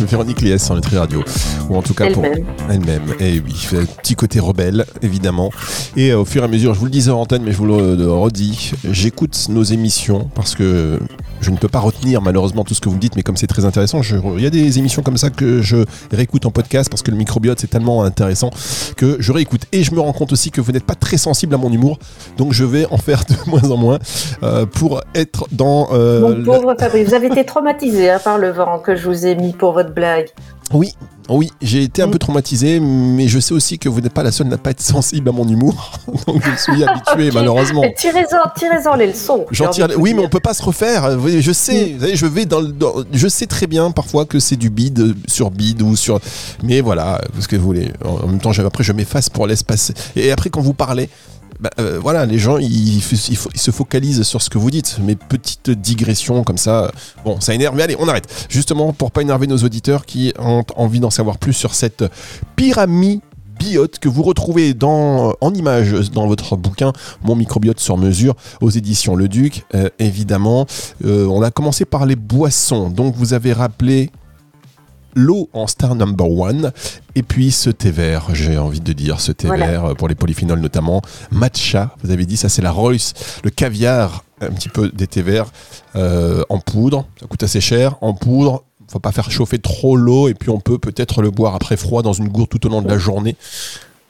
Véronique 0.00 0.40
Liès 0.40 0.64
sur 0.64 0.74
Nutri 0.74 0.96
Radio, 0.96 1.22
ou 1.68 1.76
en 1.76 1.82
tout 1.82 1.94
cas 1.94 2.10
pour 2.12 2.24
Elle-même. 2.24 2.46
elle-même. 2.70 3.02
Et 3.20 3.40
oui, 3.44 3.54
un 3.76 3.84
petit 3.84 4.14
côté 4.14 4.40
rebelle, 4.40 4.86
évidemment. 5.02 5.50
Et 5.96 6.10
euh, 6.10 6.20
au 6.20 6.24
fur 6.24 6.42
et 6.42 6.44
à 6.44 6.48
mesure, 6.48 6.74
je 6.74 6.78
vous 6.78 6.86
le 6.86 6.90
disais 6.90 7.10
en 7.10 7.20
antenne, 7.20 7.42
mais 7.44 7.52
je 7.52 7.56
vous 7.58 7.66
le, 7.66 7.96
le 7.96 8.10
redis, 8.10 8.72
j'écoute 8.90 9.46
nos 9.50 9.62
émissions 9.62 10.30
parce 10.34 10.54
que 10.54 10.98
je 11.40 11.50
ne 11.50 11.56
peux 11.56 11.68
pas 11.68 11.80
retenir 11.80 12.20
malheureusement 12.22 12.64
tout 12.64 12.74
ce 12.74 12.80
que 12.80 12.88
vous 12.88 12.94
me 12.96 13.00
dites, 13.00 13.16
mais 13.16 13.22
comme 13.22 13.36
c'est 13.36 13.46
très 13.46 13.64
intéressant, 13.64 14.02
je- 14.02 14.16
il 14.36 14.42
y 14.42 14.46
a 14.46 14.50
des 14.50 14.78
émissions 14.78 15.02
comme 15.02 15.16
ça 15.16 15.30
que 15.30 15.60
je 15.62 15.84
réécoute 16.12 16.44
en 16.46 16.50
podcast 16.50 16.88
parce 16.90 17.02
que 17.02 17.10
le 17.10 17.16
microbiote 17.16 17.58
c'est 17.60 17.66
tellement 17.70 18.02
intéressant 18.04 18.50
que 18.96 19.16
je 19.20 19.32
réécoute. 19.32 19.62
Et 19.72 19.82
je 19.82 19.94
me 19.94 20.00
rends 20.00 20.12
compte 20.12 20.32
aussi 20.32 20.50
que 20.50 20.60
vous 20.60 20.72
n'êtes 20.72 20.84
pas 20.84 20.94
très 20.94 21.16
sensible 21.18 21.54
à 21.54 21.58
mon 21.58 21.72
humour, 21.72 21.98
donc 22.38 22.52
je 22.52 22.64
vais 22.64 22.86
en 22.90 22.98
faire 22.98 23.24
de 23.28 23.34
moins 23.50 23.70
en 23.70 23.76
moins 23.76 23.98
euh, 24.42 24.66
pour 24.66 25.02
être 25.14 25.46
dans. 25.52 25.88
euh, 25.92 26.19
Mon 26.20 26.28
la- 26.38 26.44
pauvre 26.44 26.74
Fabrice, 26.78 27.08
vous 27.08 27.14
avez 27.14 27.26
été 27.28 27.44
traumatisé 27.44 28.10
hein, 28.10 28.20
par 28.22 28.38
le 28.38 28.50
vent 28.50 28.78
que 28.78 28.94
je 28.96 29.08
vous 29.08 29.26
ai 29.26 29.34
mis 29.34 29.52
pour 29.52 29.72
votre 29.72 29.92
blague. 29.92 30.28
Oui, 30.72 30.94
oui, 31.28 31.50
j'ai 31.60 31.82
été 31.82 32.00
un 32.02 32.06
Mm. 32.06 32.10
peu 32.12 32.18
traumatisé, 32.20 32.78
mais 32.78 33.26
je 33.26 33.40
sais 33.40 33.52
aussi 33.54 33.78
que 33.78 33.88
vous 33.88 34.00
n'êtes 34.00 34.12
pas 34.12 34.22
la 34.22 34.30
seule 34.30 34.46
à 34.46 34.50
ne 34.50 34.56
pas 34.56 34.70
être 34.70 34.80
sensible 34.80 35.28
à 35.28 35.32
mon 35.32 35.46
humour, 35.48 35.98
donc 36.28 36.42
je 36.44 36.56
suis 36.60 36.84
habitué 36.84 37.30
malheureusement. 37.34 37.80
Mais 37.82 37.94
Tirez-en, 37.98 38.48
tirez-en 38.56 38.94
les 38.94 39.08
leçons. 39.08 39.46
tire- 39.72 39.88
Oui, 39.98 40.14
mais 40.14 40.22
on 40.24 40.28
peut 40.28 40.38
pas 40.38 40.54
se 40.54 40.62
refaire. 40.62 41.18
Je 41.40 41.52
sais, 41.52 41.94
vous 41.94 42.00
savez, 42.00 42.14
je 42.16 42.26
vais 42.26 42.46
dans, 42.46 42.60
le- 42.60 42.72
je 43.12 43.26
sais 43.28 43.46
très 43.46 43.66
bien 43.66 43.90
parfois 43.90 44.26
que 44.26 44.38
c'est 44.38 44.56
du 44.56 44.70
bide 44.70 45.14
sur 45.26 45.50
bide 45.50 45.82
ou 45.82 45.96
sur, 45.96 46.20
mais 46.62 46.80
voilà, 46.80 47.20
parce 47.34 47.48
que 47.48 47.56
vous 47.56 47.64
voulez. 47.64 47.90
En 48.04 48.26
même 48.28 48.38
temps, 48.40 48.52
après 48.64 48.84
je 48.84 48.92
m'efface 48.92 49.28
pour 49.28 49.48
laisser 49.48 49.64
passer. 49.64 49.92
Et 50.14 50.30
après 50.30 50.50
quand 50.50 50.60
vous 50.60 50.74
parlez. 50.74 51.08
Bah, 51.60 51.70
euh, 51.78 51.98
voilà, 52.00 52.26
les 52.26 52.38
gens 52.38 52.56
ils, 52.58 53.02
se 53.02 53.70
focalisent 53.70 54.22
sur 54.22 54.42
ce 54.42 54.50
que 54.50 54.58
vous 54.58 54.70
dites. 54.70 54.98
Mes 55.02 55.16
petites 55.16 55.70
digressions 55.70 56.42
comme 56.44 56.58
ça, 56.58 56.84
euh, 56.84 56.90
bon, 57.24 57.40
ça 57.40 57.54
énerve. 57.54 57.76
Mais 57.76 57.82
allez, 57.82 57.96
on 57.98 58.08
arrête. 58.08 58.46
Justement 58.48 58.92
pour 58.92 59.10
pas 59.10 59.22
énerver 59.22 59.46
nos 59.46 59.58
auditeurs 59.58 60.06
qui 60.06 60.32
ont 60.38 60.64
envie 60.76 61.00
d'en 61.00 61.10
savoir 61.10 61.38
plus 61.38 61.52
sur 61.52 61.74
cette 61.74 62.04
pyramide 62.56 63.20
biote 63.60 63.98
que 63.98 64.08
vous 64.08 64.22
retrouvez 64.22 64.72
dans, 64.72 65.34
en 65.40 65.54
image 65.54 65.92
dans 66.10 66.26
votre 66.26 66.56
bouquin 66.56 66.92
Mon 67.22 67.36
microbiote 67.36 67.78
sur 67.78 67.98
mesure 67.98 68.34
aux 68.62 68.70
éditions 68.70 69.14
Le 69.14 69.28
Duc. 69.28 69.64
Euh, 69.74 69.90
évidemment, 69.98 70.66
Euh, 71.04 71.26
on 71.26 71.42
a 71.42 71.50
commencé 71.50 71.84
par 71.84 72.06
les 72.06 72.16
boissons. 72.16 72.90
Donc 72.90 73.14
vous 73.16 73.32
avez 73.34 73.52
rappelé 73.52 74.10
l'eau 75.14 75.48
en 75.52 75.66
star 75.66 75.94
number 75.94 76.30
one 76.30 76.72
et 77.14 77.22
puis 77.22 77.50
ce 77.50 77.70
thé 77.70 77.90
vert, 77.90 78.28
j'ai 78.34 78.58
envie 78.58 78.80
de 78.80 78.92
dire 78.92 79.20
ce 79.20 79.32
thé 79.32 79.46
Voilà. 79.48 79.66
vert 79.66 79.84
euh, 79.86 79.94
pour 79.94 80.08
les 80.08 80.14
polyphénols 80.14 80.60
notamment. 80.60 81.02
Matcha, 81.30 81.94
vous 82.02 82.10
avez 82.10 82.26
dit 82.26 82.36
ça 82.36 82.48
c'est 82.48 82.62
la 82.62 82.72
Royce, 82.72 83.14
le 83.44 83.50
caviar 83.50 84.24
un 84.40 84.50
petit 84.50 84.68
peu 84.68 84.88
des 84.90 85.06
thés 85.06 85.22
verts 85.22 85.50
euh, 85.96 86.42
en 86.48 86.58
poudre, 86.58 87.06
ça 87.20 87.26
coûte 87.26 87.42
assez 87.42 87.60
cher 87.60 87.96
en 88.00 88.14
poudre. 88.14 88.64
Faut 88.88 88.98
pas 88.98 89.12
faire 89.12 89.30
chauffer 89.30 89.60
trop 89.60 89.96
l'eau 89.96 90.26
et 90.26 90.34
puis 90.34 90.50
on 90.50 90.58
peut 90.58 90.78
peut-être 90.78 91.22
le 91.22 91.30
boire 91.30 91.54
après 91.54 91.76
froid 91.76 92.02
dans 92.02 92.12
une 92.12 92.26
gourde 92.28 92.48
tout 92.48 92.66
au 92.66 92.68
long 92.70 92.82
de 92.82 92.88
la 92.88 92.98
journée. 92.98 93.36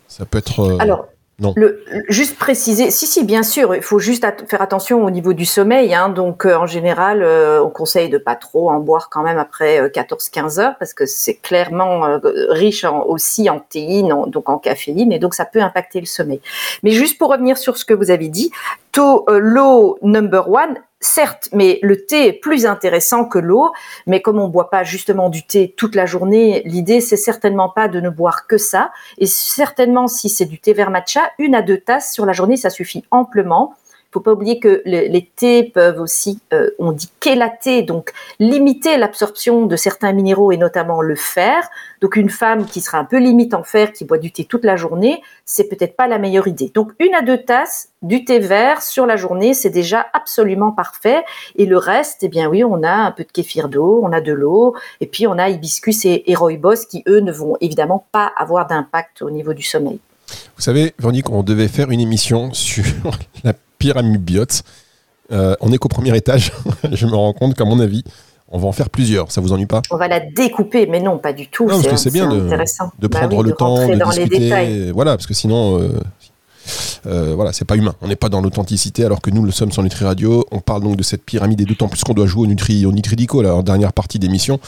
Ça 0.09 0.25
peut 0.25 0.39
être. 0.39 0.61
euh, 0.61 0.77
Alors, 0.81 1.07
Le, 1.57 1.83
juste 2.09 2.37
préciser, 2.39 2.91
si, 2.91 3.07
si, 3.07 3.25
bien 3.25 3.43
sûr, 3.43 3.75
il 3.75 3.83
faut 3.83 3.99
juste 3.99 4.27
faire 4.49 4.61
attention 4.63 5.05
au 5.05 5.11
niveau 5.11 5.33
du 5.33 5.47
sommeil. 5.47 5.95
Hein, 5.95 6.11
donc, 6.11 6.45
euh, 6.45 6.55
en 6.55 6.67
général, 6.67 7.23
euh, 7.23 7.63
on 7.65 7.71
conseille 7.71 8.09
de 8.11 8.19
pas 8.19 8.35
trop 8.35 8.71
en 8.71 8.79
boire 8.79 9.09
quand 9.11 9.23
même 9.23 9.39
après 9.39 9.89
14-15 9.89 10.61
heures 10.61 10.75
parce 10.79 10.93
que 10.93 11.07
c'est 11.07 11.35
clairement 11.35 12.07
euh, 12.07 12.19
riche 12.51 12.85
en- 12.85 13.05
aussi 13.07 13.49
en 13.49 13.59
théine, 13.61 14.15
donc 14.27 14.49
en 14.49 14.59
caféine, 14.59 15.13
et 15.13 15.19
donc 15.19 15.35
ça 15.35 15.45
peut 15.45 15.63
impacter 15.63 16.01
le 16.01 16.07
sommeil. 16.07 16.41
Mais 16.83 16.91
juste 16.91 17.17
pour 17.19 17.31
revenir 17.31 17.57
sur 17.57 17.77
ce 17.79 17.85
que 17.85 17.95
vous 17.95 18.11
avez 18.11 18.29
dit, 18.29 18.51
euh, 18.53 18.90
l'eau 18.97 19.99
number 20.03 20.49
one, 20.51 20.77
certes, 21.01 21.49
mais 21.53 21.79
le 21.83 22.05
thé 22.05 22.29
est 22.29 22.33
plus 22.33 22.67
intéressant 22.67 23.25
que 23.25 23.39
l'eau. 23.39 23.73
Mais 24.07 24.21
comme 24.21 24.39
on 24.39 24.49
boit 24.49 24.71
pas 24.71 24.85
justement 24.85 25.29
du 25.29 25.47
thé 25.47 25.75
toute 25.77 25.95
la 25.95 26.07
journée, 26.07 26.63
l'idée 26.65 27.01
c'est 27.01 27.17
certainement 27.17 27.69
pas 27.69 27.89
de 27.89 28.01
ne 28.01 28.11
boire 28.11 28.47
que 28.47 28.59
ça. 28.59 28.93
Et 29.19 29.27
certainement, 29.27 30.07
si 30.07 30.29
c'est 30.29 30.45
du 30.45 30.59
thé 30.59 30.73
vert 30.73 30.91
matcha, 30.91 31.31
une 31.39 31.55
à 31.55 31.63
deux 31.63 31.79
tasses 31.79 32.13
sur 32.13 32.27
la 32.27 32.33
journée, 32.33 32.57
ça 32.57 32.71
suffit 32.71 33.05
amplement. 33.11 33.75
Faut 34.13 34.21
pas 34.21 34.33
oublier 34.33 34.59
que 34.59 34.83
le- 34.85 35.09
les 35.09 35.31
thés 35.37 35.63
peuvent 35.63 36.01
aussi, 36.01 36.41
euh, 36.53 36.71
on 36.81 36.91
dit 36.93 37.09
chélater, 37.23 37.83
donc 37.83 38.11
limiter 38.41 38.97
l'absorption 38.97 39.67
de 39.67 39.77
certains 39.77 40.13
minéraux 40.13 40.51
et 40.51 40.57
notamment 40.57 41.01
le 41.01 41.15
fer. 41.15 41.69
Donc 42.01 42.17
une 42.17 42.31
femme 42.31 42.65
qui 42.67 42.81
sera 42.81 42.99
un 42.99 43.05
peu 43.05 43.19
limite 43.19 43.55
en 43.55 43.63
fer, 43.63 43.93
qui 43.93 44.05
boit 44.05 44.19
du 44.19 44.33
thé 44.33 44.45
toute 44.45 44.65
la 44.65 44.75
journée, 44.77 45.23
c'est 45.45 45.69
peut-être 45.69 45.97
pas 45.97 46.09
la 46.09 46.19
meilleure 46.19 46.49
idée. 46.49 46.73
Donc 46.75 46.93
une 46.99 47.15
à 47.15 47.23
deux 47.23 47.39
tasses 47.39 47.91
du 48.03 48.25
thé 48.25 48.39
vert 48.41 48.83
sur 48.83 49.07
la 49.07 49.17
journée, 49.17 49.55
c'est 49.55 49.71
déjà 49.71 50.07
absolument 50.13 50.73
parfait. 50.73 51.23
Et 51.57 51.67
le 51.67 51.77
reste, 51.79 52.19
eh 52.23 52.29
bien 52.29 52.49
oui, 52.49 52.65
on 52.65 52.83
a 52.83 52.91
un 52.93 53.13
peu 53.13 53.23
de 53.25 53.31
kéfir 53.31 53.69
d'eau, 53.69 54.01
on 54.03 54.11
a 54.13 54.21
de 54.21 54.33
l'eau, 54.33 54.75
et 55.01 55.07
puis 55.07 55.27
on 55.27 55.39
a 55.39 55.49
hibiscus 55.51 56.05
et, 56.05 56.25
et 56.31 56.35
rooibos 56.35 56.87
qui 56.91 57.05
eux 57.07 57.21
ne 57.21 57.31
vont 57.31 57.57
évidemment 57.61 58.07
pas 58.11 58.33
avoir 58.37 58.67
d'impact 58.67 59.23
au 59.23 59.31
niveau 59.31 59.53
du 59.55 59.63
sommeil. 59.63 60.01
Vous 60.57 60.63
savez, 60.63 60.95
Véronique, 60.99 61.29
on 61.31 61.43
devait 61.43 61.69
faire 61.69 61.91
une 61.91 62.01
émission 62.01 62.53
sur 62.53 62.85
la 63.45 63.53
pyramide 63.81 64.23
biote. 64.23 64.63
Euh, 65.33 65.57
on 65.61 65.73
est 65.73 65.79
qu'au 65.79 65.89
premier 65.89 66.17
étage. 66.17 66.53
Je 66.93 67.07
me 67.07 67.15
rends 67.17 67.33
compte 67.33 67.55
qu'à 67.57 67.65
mon 67.65 67.81
avis, 67.81 68.05
on 68.49 68.59
va 68.59 68.69
en 68.69 68.73
faire 68.73 68.91
plusieurs. 68.91 69.33
Ça 69.33 69.41
vous 69.41 69.53
ennuie 69.53 69.67
pas? 69.67 69.83
On 69.91 69.97
va 69.97 70.07
la 70.07 70.21
découper, 70.21 70.87
mais 70.87 71.01
non, 71.01 71.19
pas 71.19 71.33
du 71.33 71.49
tout. 71.49 71.65
Non, 71.67 71.81
parce 71.81 71.89
que 71.89 71.97
c'est 71.97 72.13
bien 72.13 72.29
de- 72.29 72.41
Bah 73.09 73.19
prendre 73.21 73.37
oui, 73.39 73.45
le 73.45 73.51
de 73.51 73.57
temps 73.57 73.89
de 73.89 73.95
dans 73.97 74.11
les 74.11 74.27
détails. 74.27 74.67
discuter. 74.69 74.93
Voilà, 74.93 75.13
parce 75.17 75.27
que 75.27 75.35
sinon, 75.35 75.81
euh, 75.81 75.89
euh, 77.07 77.33
voilà, 77.35 77.53
c'est 77.53 77.65
pas 77.65 77.77
humain. 77.77 77.95
On 78.03 78.09
n'est 78.09 78.17
pas 78.17 78.29
dans 78.29 78.41
l'authenticité, 78.41 79.05
alors 79.05 79.21
que 79.21 79.31
nous 79.31 79.45
le 79.45 79.53
sommes 79.53 79.71
sur 79.73 79.83
Nutri 79.83 80.05
Radio. 80.05 80.45
On 80.51 80.59
parle 80.61 80.83
donc 80.83 80.97
de 80.97 81.03
cette 81.05 81.25
pyramide 81.25 81.61
et 81.61 81.65
d'autant 81.65 81.89
plus 81.89 82.03
qu'on 82.03 82.13
doit 82.15 82.27
jouer 82.27 82.43
au 82.43 82.47
Nutri, 82.47 82.85
au 82.87 82.93
Nutridico, 82.93 83.41
là, 83.41 83.55
en 83.55 83.63
dernière 83.63 83.93
partie 83.93 84.19
d'émission. 84.19 84.59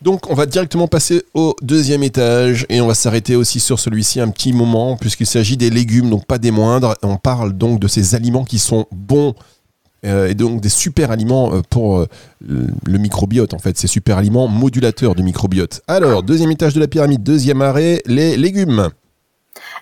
Donc 0.00 0.30
on 0.30 0.34
va 0.34 0.46
directement 0.46 0.86
passer 0.86 1.22
au 1.34 1.56
deuxième 1.60 2.02
étage 2.02 2.66
et 2.68 2.80
on 2.80 2.86
va 2.86 2.94
s'arrêter 2.94 3.34
aussi 3.34 3.58
sur 3.58 3.80
celui-ci 3.80 4.20
un 4.20 4.28
petit 4.28 4.52
moment 4.52 4.96
puisqu'il 4.96 5.26
s'agit 5.26 5.56
des 5.56 5.70
légumes, 5.70 6.08
donc 6.08 6.26
pas 6.26 6.38
des 6.38 6.50
moindres. 6.50 6.94
On 7.02 7.16
parle 7.16 7.52
donc 7.52 7.80
de 7.80 7.88
ces 7.88 8.14
aliments 8.14 8.44
qui 8.44 8.58
sont 8.58 8.86
bons 8.92 9.34
euh, 10.06 10.28
et 10.28 10.34
donc 10.34 10.60
des 10.60 10.68
super 10.68 11.10
aliments 11.10 11.52
euh, 11.52 11.60
pour 11.68 11.98
euh, 11.98 12.06
le 12.40 12.68
le 12.86 12.98
microbiote 12.98 13.52
en 13.52 13.58
fait, 13.58 13.76
ces 13.76 13.88
super 13.88 14.16
aliments 14.18 14.46
modulateurs 14.46 15.16
du 15.16 15.24
microbiote. 15.24 15.82
Alors, 15.88 16.22
deuxième 16.22 16.52
étage 16.52 16.74
de 16.74 16.80
la 16.80 16.86
pyramide, 16.86 17.22
deuxième 17.22 17.62
arrêt, 17.62 18.00
les 18.06 18.36
légumes. 18.36 18.90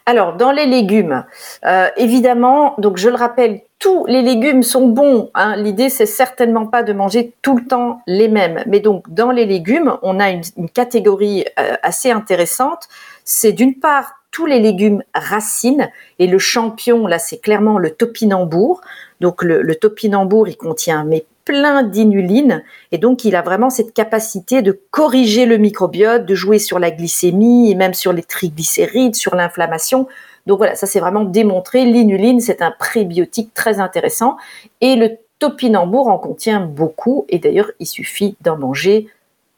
Alors, 0.08 0.36
dans 0.36 0.52
les 0.52 0.66
légumes, 0.66 1.24
euh, 1.64 1.88
évidemment, 1.96 2.74
donc 2.78 2.96
je 2.96 3.08
le 3.08 3.16
rappelle, 3.16 3.62
tous 3.80 4.06
les 4.06 4.22
légumes 4.22 4.62
sont 4.62 4.86
bons. 4.86 5.30
hein. 5.34 5.56
L'idée, 5.56 5.88
c'est 5.88 6.06
certainement 6.06 6.66
pas 6.66 6.84
de 6.84 6.92
manger 6.92 7.34
tout 7.42 7.56
le 7.56 7.66
temps 7.66 8.00
les 8.06 8.28
mêmes. 8.28 8.62
Mais 8.66 8.78
donc, 8.78 9.12
dans 9.12 9.32
les 9.32 9.46
légumes, 9.46 9.96
on 10.02 10.20
a 10.20 10.30
une, 10.30 10.42
catégorie 10.72 11.44
euh, 11.58 11.74
assez 11.82 12.12
intéressante. 12.12 12.86
C'est 13.24 13.50
d'une 13.50 13.80
part 13.80 14.14
tous 14.30 14.46
les 14.46 14.60
légumes 14.60 15.02
racines 15.12 15.90
et 16.20 16.28
le 16.28 16.38
champion, 16.38 17.08
là, 17.08 17.18
c'est 17.18 17.38
clairement 17.38 17.78
le 17.78 17.90
topinambour. 17.90 18.82
Donc, 19.20 19.42
le, 19.42 19.60
le 19.60 19.74
topinambour, 19.74 20.46
il 20.46 20.56
contient 20.56 21.04
mais 21.04 21.26
plein 21.46 21.84
d'inuline 21.84 22.62
et 22.92 22.98
donc 22.98 23.24
il 23.24 23.34
a 23.36 23.40
vraiment 23.40 23.70
cette 23.70 23.94
capacité 23.94 24.60
de 24.60 24.78
corriger 24.90 25.46
le 25.46 25.56
microbiote, 25.56 26.26
de 26.26 26.34
jouer 26.34 26.58
sur 26.58 26.78
la 26.78 26.90
glycémie 26.90 27.70
et 27.70 27.74
même 27.74 27.94
sur 27.94 28.12
les 28.12 28.24
triglycérides, 28.24 29.14
sur 29.14 29.34
l'inflammation. 29.34 30.08
Donc 30.46 30.58
voilà, 30.58 30.74
ça 30.74 30.86
c'est 30.86 31.00
vraiment 31.00 31.24
démontré. 31.24 31.86
L'inuline, 31.86 32.40
c'est 32.40 32.60
un 32.60 32.72
prébiotique 32.72 33.54
très 33.54 33.80
intéressant 33.80 34.36
et 34.82 34.96
le 34.96 35.16
topinambour 35.38 36.08
en 36.08 36.18
contient 36.18 36.60
beaucoup 36.60 37.24
et 37.28 37.38
d'ailleurs 37.38 37.70
il 37.78 37.86
suffit 37.86 38.36
d'en 38.40 38.58
manger 38.58 39.08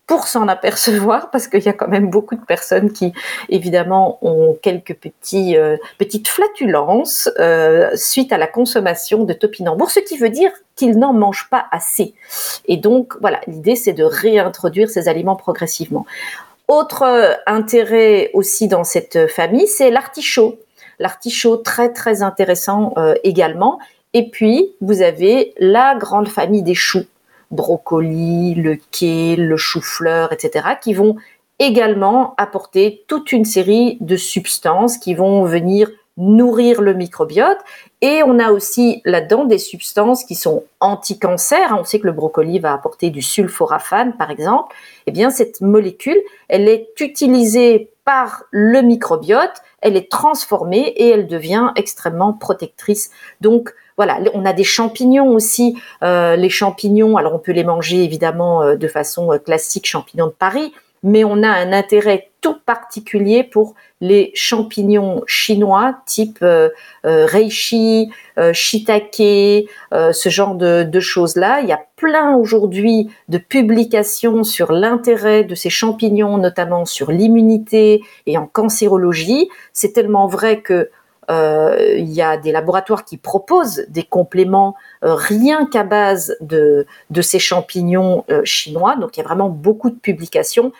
pour 0.09 0.27
s'en 0.27 0.49
apercevoir 0.49 1.31
parce 1.31 1.47
qu'il 1.47 1.62
y 1.62 1.69
a 1.69 1.75
quand 1.75 1.87
même 1.87 2.09
beaucoup 2.09 2.35
de 2.35 2.45
personnes 2.45 2.93
qui 2.93 3.12
évidemment 3.50 4.19
ont 4.23 4.57
quelques 4.61 4.95
petits 4.95 5.57
euh, 5.57 5.77
petites 5.99 6.29
flatulences 6.29 7.31
euh, 7.38 7.91
suite 7.95 8.33
à 8.33 8.38
la 8.38 8.47
consommation 8.49 9.25
de 9.25 9.35
topinambour, 9.35 9.91
ce 9.91 10.00
qui 10.00 10.17
veut 10.17 10.31
dire 10.31 10.50
qu'ils 10.75 10.99
n'en 10.99 11.12
mangent 11.12 11.49
pas 11.50 11.67
assez. 11.71 12.15
Et 12.65 12.79
donc 12.79 13.15
voilà, 13.21 13.41
l'idée 13.47 13.77
c'est 13.77 13.93
de 13.93 14.03
réintroduire 14.03 14.88
ces 14.88 15.09
aliments 15.09 15.37
progressivement. 15.37 16.07
Autre 16.69 17.03
euh, 17.03 17.35
intérêt 17.47 18.31
aussi 18.33 18.67
dans 18.67 18.85
cette 18.85 19.29
famille, 19.29 19.69
c'est 19.69 19.91
l'artichaut. 19.91 20.59
L'artichaut 20.99 21.59
très 21.59 21.93
très 21.93 22.23
intéressant 22.23 22.95
euh, 22.97 23.15
également. 23.25 23.79
Et 24.15 24.31
puis 24.31 24.73
vous 24.81 25.03
avez 25.03 25.53
la 25.59 25.95
grande 25.97 26.29
famille 26.29 26.62
des 26.62 26.75
choux 26.75 27.05
brocoli, 27.50 28.55
le 28.55 28.76
kale, 28.76 29.47
le 29.47 29.57
chou-fleur, 29.57 30.33
etc., 30.33 30.69
qui 30.83 30.95
vont 30.95 31.17
également 31.59 32.35
apporter 32.37 33.05
toute 33.09 33.33
une 33.33 33.45
série 33.45 33.99
de 34.00 34.17
substances 34.17 34.99
qui 34.99 35.14
vont 35.14 35.45
venir 35.45 35.90
nourrir 36.19 36.83
le 36.83 36.95
microbiote. 36.95 37.59
Et 38.00 38.23
on 38.25 38.38
a 38.38 38.50
aussi 38.50 39.00
là-dedans 39.05 39.45
des 39.45 39.59
substances 39.59 40.25
qui 40.25 40.35
sont 40.35 40.64
anti-cancer. 40.81 41.75
On 41.78 41.85
sait 41.85 42.00
que 42.00 42.07
le 42.07 42.12
brocoli 42.12 42.59
va 42.59 42.73
apporter 42.73 43.11
du 43.11 43.23
sulforaphane, 43.23 44.17
par 44.17 44.31
exemple. 44.31 44.75
Eh 45.07 45.12
bien, 45.12 45.31
cette 45.31 45.61
molécule, 45.61 46.19
elle 46.49 46.69
est 46.69 46.88
utilisée 47.00 47.90
par 48.05 48.45
le 48.50 48.81
microbiote, 48.81 49.62
elle 49.81 49.97
est 49.97 50.11
transformée 50.11 50.88
et 50.97 51.11
elle 51.11 51.26
devient 51.26 51.73
extrêmement 51.76 52.33
protectrice. 52.33 53.11
Donc, 53.40 53.75
voilà, 53.99 54.21
on 54.33 54.47
a 54.47 54.55
des 54.55 54.64
champignons 54.64 55.28
aussi. 55.35 55.76
les 56.02 56.49
champignons, 56.49 57.19
alors 57.19 57.35
on 57.35 57.38
peut 57.38 57.52
les 57.52 57.64
manger 57.64 58.02
évidemment 58.05 58.75
de 58.75 58.88
façon 58.88 59.38
classique, 59.45 59.87
champignons 59.87 60.28
de 60.28 60.33
Paris, 60.33 60.73
mais 61.02 61.25
on 61.25 61.43
a 61.43 61.49
un 61.49 61.73
intérêt 61.73 62.31
tout 62.40 62.57
particulier 62.64 63.43
pour 63.43 63.75
les 64.00 64.31
champignons 64.35 65.23
chinois 65.26 65.99
type 66.07 66.38
euh, 66.43 66.71
euh, 67.05 67.26
reishi, 67.26 68.11
euh, 68.38 68.52
shiitake, 68.52 69.17
ce 69.90 70.28
genre 70.28 70.55
de, 70.55 70.85
de 70.85 71.00
choses-là. 71.00 71.61
Il 71.62 71.69
y 71.69 71.73
a 71.73 71.81
plein 71.97 72.37
aujourd'hui 72.37 73.11
de 73.28 73.38
publications 73.38 74.45
sur 74.45 74.73
l'intérêt 74.73 75.45
de 75.45 75.55
ces 75.55 75.71
champignons, 75.71 76.38
notamment 76.38 76.85
sur 76.85 77.11
l'immunité 77.11 78.02
et 78.26 78.38
en 78.38 78.47
cancérologie. 78.47 79.49
C'est 79.73 79.93
tellement 79.93 80.28
vrai 80.28 80.61
que 80.61 80.90
il 81.29 82.11
y 82.11 82.23
a 82.23 82.37
des 82.37 82.53
laboratoires 82.53 83.05
qui 83.05 83.17
proposent 83.19 83.85
des 83.89 84.03
compléments 84.03 84.75
rien 85.03 85.67
qu'à 85.67 85.85
base 85.85 86.37
de, 86.41 86.87
ces 87.21 87.39
champignons 87.39 88.25
chinois. 88.45 88.97
Donc 88.97 89.17
il 89.17 89.21
y 89.21 89.23
a 89.23 89.27
vraiment 89.27 89.51
beaucoup 89.51 89.91
de 89.91 89.97
publications. 89.97 90.73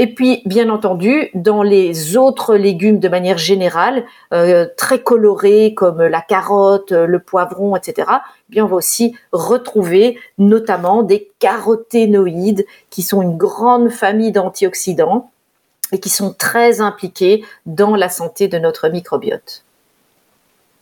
Et 0.00 0.14
puis, 0.14 0.42
bien 0.46 0.70
entendu, 0.70 1.28
dans 1.34 1.64
les 1.64 2.16
autres 2.16 2.54
légumes 2.54 3.00
de 3.00 3.08
manière 3.08 3.36
générale, 3.36 4.04
euh, 4.32 4.66
très 4.76 5.02
colorés 5.02 5.74
comme 5.74 6.00
la 6.00 6.20
carotte, 6.20 6.92
le 6.92 7.18
poivron, 7.18 7.74
etc., 7.74 8.06
eh 8.08 8.50
bien 8.50 8.64
on 8.64 8.68
va 8.68 8.76
aussi 8.76 9.16
retrouver 9.32 10.16
notamment 10.38 11.02
des 11.02 11.32
caroténoïdes 11.40 12.64
qui 12.90 13.02
sont 13.02 13.22
une 13.22 13.36
grande 13.36 13.90
famille 13.90 14.30
d'antioxydants 14.30 15.32
et 15.90 15.98
qui 15.98 16.10
sont 16.10 16.32
très 16.32 16.80
impliqués 16.80 17.44
dans 17.66 17.96
la 17.96 18.08
santé 18.08 18.46
de 18.46 18.58
notre 18.58 18.88
microbiote. 18.88 19.64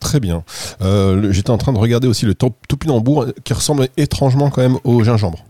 Très 0.06 0.20
bien. 0.20 0.44
Euh, 0.82 1.32
j'étais 1.32 1.50
en 1.50 1.58
train 1.58 1.72
de 1.72 1.78
regarder 1.78 2.06
aussi 2.06 2.26
le 2.26 2.34
topinambour 2.34 3.26
qui 3.42 3.52
ressemble 3.52 3.88
étrangement 3.96 4.50
quand 4.50 4.62
même 4.62 4.78
au 4.84 5.02
gingembre 5.02 5.44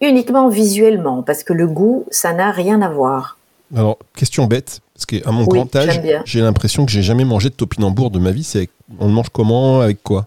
uniquement 0.00 0.48
visuellement, 0.48 1.22
parce 1.22 1.42
que 1.42 1.52
le 1.52 1.66
goût, 1.66 2.06
ça 2.10 2.32
n'a 2.32 2.50
rien 2.50 2.82
à 2.82 2.88
voir. 2.88 3.38
Alors, 3.76 3.98
question 4.16 4.44
bête, 4.44 4.80
parce 4.94 5.06
qu'à 5.06 5.30
mon 5.30 5.44
grand 5.44 5.74
âge, 5.76 6.00
j'ai 6.24 6.40
l'impression 6.40 6.86
que 6.86 6.92
j'ai 6.92 7.02
jamais 7.02 7.24
mangé 7.24 7.50
de 7.50 7.54
topinambour 7.54 8.10
de 8.10 8.18
ma 8.18 8.30
vie. 8.30 8.44
C'est 8.44 8.68
on 8.98 9.06
le 9.06 9.12
mange 9.12 9.28
comment, 9.30 9.80
avec 9.80 10.02
quoi? 10.02 10.26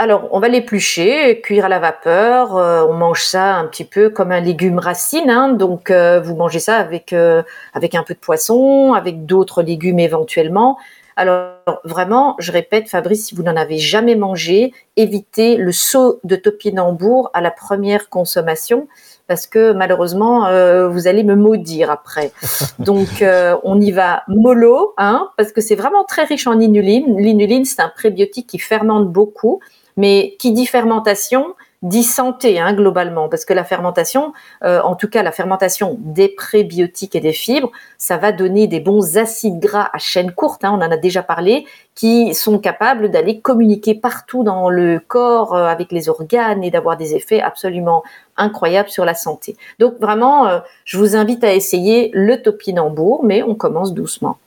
Alors, 0.00 0.28
on 0.30 0.38
va 0.38 0.46
l'éplucher, 0.46 1.40
cuire 1.40 1.64
à 1.64 1.68
la 1.68 1.80
vapeur. 1.80 2.56
Euh, 2.56 2.86
on 2.88 2.92
mange 2.92 3.24
ça 3.24 3.56
un 3.56 3.66
petit 3.66 3.84
peu 3.84 4.10
comme 4.10 4.30
un 4.30 4.40
légume 4.40 4.78
racine. 4.78 5.28
Hein. 5.28 5.54
donc, 5.54 5.90
euh, 5.90 6.20
vous 6.20 6.36
mangez 6.36 6.60
ça 6.60 6.76
avec 6.76 7.12
euh, 7.12 7.42
avec 7.74 7.96
un 7.96 8.04
peu 8.04 8.14
de 8.14 8.20
poisson, 8.20 8.92
avec 8.92 9.26
d'autres 9.26 9.62
légumes 9.62 9.98
éventuellement. 9.98 10.78
Alors 11.18 11.80
vraiment, 11.82 12.36
je 12.38 12.52
répète, 12.52 12.88
Fabrice, 12.88 13.26
si 13.26 13.34
vous 13.34 13.42
n'en 13.42 13.56
avez 13.56 13.78
jamais 13.78 14.14
mangé, 14.14 14.72
évitez 14.96 15.56
le 15.56 15.72
saut 15.72 16.20
de 16.22 16.36
topinambour 16.36 17.30
à 17.34 17.40
la 17.40 17.50
première 17.50 18.08
consommation 18.08 18.86
parce 19.26 19.48
que 19.48 19.72
malheureusement, 19.72 20.46
euh, 20.46 20.88
vous 20.88 21.08
allez 21.08 21.24
me 21.24 21.34
maudire 21.34 21.90
après. 21.90 22.30
Donc, 22.78 23.20
euh, 23.20 23.56
on 23.64 23.80
y 23.80 23.90
va 23.90 24.22
mollo, 24.28 24.94
hein, 24.96 25.28
parce 25.36 25.50
que 25.50 25.60
c'est 25.60 25.74
vraiment 25.74 26.04
très 26.04 26.22
riche 26.22 26.46
en 26.46 26.60
inuline. 26.60 27.18
L'inuline, 27.18 27.64
c'est 27.64 27.82
un 27.82 27.90
prébiotique 27.90 28.46
qui 28.46 28.60
fermente 28.60 29.08
beaucoup, 29.10 29.58
mais 29.96 30.36
qui 30.38 30.52
dit 30.52 30.66
fermentation, 30.66 31.56
dit 31.82 32.02
santé 32.02 32.58
hein, 32.58 32.72
globalement, 32.72 33.28
parce 33.28 33.44
que 33.44 33.52
la 33.52 33.64
fermentation, 33.64 34.32
euh, 34.64 34.80
en 34.82 34.96
tout 34.96 35.08
cas 35.08 35.22
la 35.22 35.32
fermentation 35.32 35.96
des 36.00 36.28
prébiotiques 36.28 37.14
et 37.14 37.20
des 37.20 37.32
fibres, 37.32 37.70
ça 37.98 38.16
va 38.16 38.32
donner 38.32 38.66
des 38.66 38.80
bons 38.80 39.16
acides 39.16 39.60
gras 39.60 39.88
à 39.92 39.98
chaîne 39.98 40.32
courte, 40.32 40.64
hein, 40.64 40.72
on 40.72 40.84
en 40.84 40.90
a 40.90 40.96
déjà 40.96 41.22
parlé, 41.22 41.66
qui 41.94 42.34
sont 42.34 42.58
capables 42.58 43.10
d'aller 43.10 43.40
communiquer 43.40 43.94
partout 43.94 44.42
dans 44.42 44.70
le 44.70 45.00
corps 45.06 45.54
euh, 45.54 45.66
avec 45.66 45.92
les 45.92 46.08
organes 46.08 46.64
et 46.64 46.70
d'avoir 46.70 46.96
des 46.96 47.14
effets 47.14 47.40
absolument 47.40 48.02
incroyables 48.36 48.88
sur 48.88 49.04
la 49.04 49.14
santé. 49.14 49.56
Donc 49.78 49.98
vraiment, 50.00 50.48
euh, 50.48 50.58
je 50.84 50.98
vous 50.98 51.14
invite 51.14 51.44
à 51.44 51.54
essayer 51.54 52.10
le 52.12 52.42
topinambour, 52.42 53.24
mais 53.24 53.42
on 53.42 53.54
commence 53.54 53.94
doucement. 53.94 54.38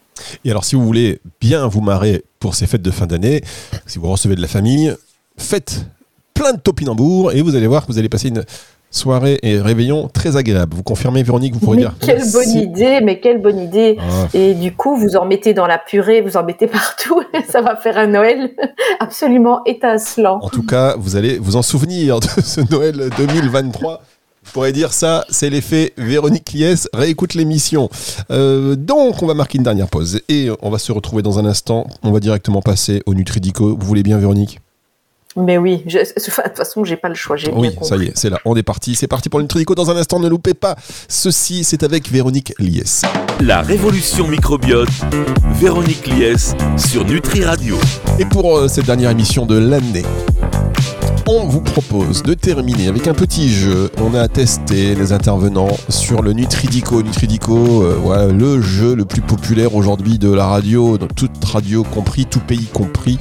Et 0.43 0.51
alors 0.51 0.65
si 0.65 0.75
vous 0.75 0.85
voulez 0.85 1.19
bien 1.39 1.67
vous 1.67 1.81
marrer 1.81 2.23
pour 2.39 2.55
ces 2.55 2.67
fêtes 2.67 2.81
de 2.81 2.91
fin 2.91 3.07
d'année, 3.07 3.41
si 3.87 3.99
vous 3.99 4.11
recevez 4.11 4.35
de 4.35 4.41
la 4.41 4.47
famille, 4.47 4.93
faites 5.37 5.85
plein 6.41 6.53
de 6.53 6.59
topinambours 6.59 7.33
et 7.33 7.43
vous 7.43 7.55
allez 7.55 7.67
voir 7.67 7.85
que 7.85 7.91
vous 7.91 7.99
allez 7.99 8.09
passer 8.09 8.29
une 8.29 8.43
soirée 8.89 9.37
et 9.43 9.61
réveillon 9.61 10.09
très 10.11 10.37
agréable. 10.37 10.75
Vous 10.75 10.81
confirmez, 10.81 11.21
Véronique, 11.21 11.53
vous 11.53 11.59
pourrez 11.59 11.77
mais 11.77 11.83
dire. 11.83 11.93
Quelle 11.99 12.31
bonne 12.31 12.49
idée, 12.49 12.99
mais 12.99 13.19
quelle 13.19 13.39
bonne 13.39 13.59
idée. 13.59 13.97
Ah. 13.99 14.27
Et 14.33 14.55
du 14.55 14.75
coup, 14.75 14.97
vous 14.97 15.15
en 15.17 15.25
mettez 15.25 15.53
dans 15.53 15.67
la 15.67 15.77
purée, 15.77 16.21
vous 16.21 16.37
en 16.37 16.43
mettez 16.43 16.65
partout. 16.65 17.21
Ça 17.47 17.61
va 17.61 17.75
faire 17.75 17.95
un 17.99 18.07
Noël 18.07 18.55
absolument 18.99 19.63
étincelant. 19.65 20.39
En 20.41 20.49
tout 20.49 20.65
cas, 20.65 20.95
vous 20.97 21.15
allez 21.15 21.37
vous 21.37 21.57
en 21.57 21.61
souvenir 21.61 22.19
de 22.19 22.27
ce 22.43 22.61
Noël 22.71 23.11
2023. 23.17 24.01
Je 24.43 24.51
pourrais 24.51 24.71
dire 24.71 24.91
ça, 24.91 25.23
c'est 25.29 25.51
l'effet 25.51 25.93
Véronique 25.97 26.51
Lies, 26.53 26.87
réécoute 26.91 27.35
l'émission. 27.35 27.87
Euh, 28.31 28.75
donc, 28.75 29.21
on 29.21 29.27
va 29.27 29.35
marquer 29.35 29.59
une 29.59 29.63
dernière 29.63 29.87
pause 29.87 30.21
et 30.27 30.49
on 30.63 30.71
va 30.71 30.79
se 30.79 30.91
retrouver 30.91 31.21
dans 31.21 31.37
un 31.37 31.45
instant. 31.45 31.85
On 32.01 32.11
va 32.11 32.19
directement 32.19 32.63
passer 32.63 33.03
au 33.05 33.13
Nutridico. 33.13 33.77
Vous 33.79 33.85
voulez 33.85 34.01
bien, 34.01 34.17
Véronique? 34.17 34.59
Mais 35.35 35.57
oui, 35.57 35.83
de 35.85 36.13
toute 36.13 36.57
façon, 36.57 36.83
j'ai 36.83 36.97
pas 36.97 37.09
le 37.09 37.15
choix. 37.15 37.37
Oui, 37.53 37.75
ça 37.81 37.95
y 37.97 38.05
est, 38.05 38.11
c'est 38.15 38.29
là, 38.29 38.39
on 38.45 38.55
est 38.55 38.63
parti. 38.63 38.95
C'est 38.95 39.07
parti 39.07 39.29
pour 39.29 39.39
le 39.39 39.43
Nutridico 39.43 39.75
dans 39.75 39.89
un 39.89 39.97
instant, 39.97 40.19
ne 40.19 40.27
loupez 40.27 40.53
pas. 40.53 40.75
Ceci, 41.07 41.63
c'est 41.63 41.83
avec 41.83 42.09
Véronique 42.09 42.53
Lies. 42.59 43.01
La 43.39 43.61
révolution 43.61 44.27
microbiote, 44.27 44.89
Véronique 45.53 46.07
Lies 46.07 46.53
sur 46.77 47.05
Nutri 47.05 47.43
Radio. 47.43 47.77
Et 48.19 48.25
pour 48.25 48.57
euh, 48.57 48.67
cette 48.67 48.85
dernière 48.85 49.11
émission 49.11 49.45
de 49.45 49.57
l'année, 49.57 50.03
on 51.33 51.45
vous 51.45 51.61
propose 51.61 52.23
de 52.23 52.33
terminer 52.33 52.89
avec 52.89 53.07
un 53.07 53.13
petit 53.13 53.47
jeu. 53.47 53.89
On 54.01 54.13
a 54.15 54.27
testé 54.27 54.95
les 54.95 55.13
intervenants 55.13 55.77
sur 55.87 56.21
le 56.21 56.33
Nutridico. 56.33 57.01
Nutridico, 57.01 57.83
euh, 57.83 58.33
le 58.33 58.61
jeu 58.61 58.95
le 58.95 59.05
plus 59.05 59.21
populaire 59.21 59.73
aujourd'hui 59.75 60.17
de 60.17 60.29
la 60.29 60.45
radio, 60.45 60.97
dans 60.97 61.07
toute 61.07 61.43
radio 61.45 61.83
compris, 61.83 62.25
tout 62.25 62.41
pays 62.41 62.65
compris, 62.65 63.17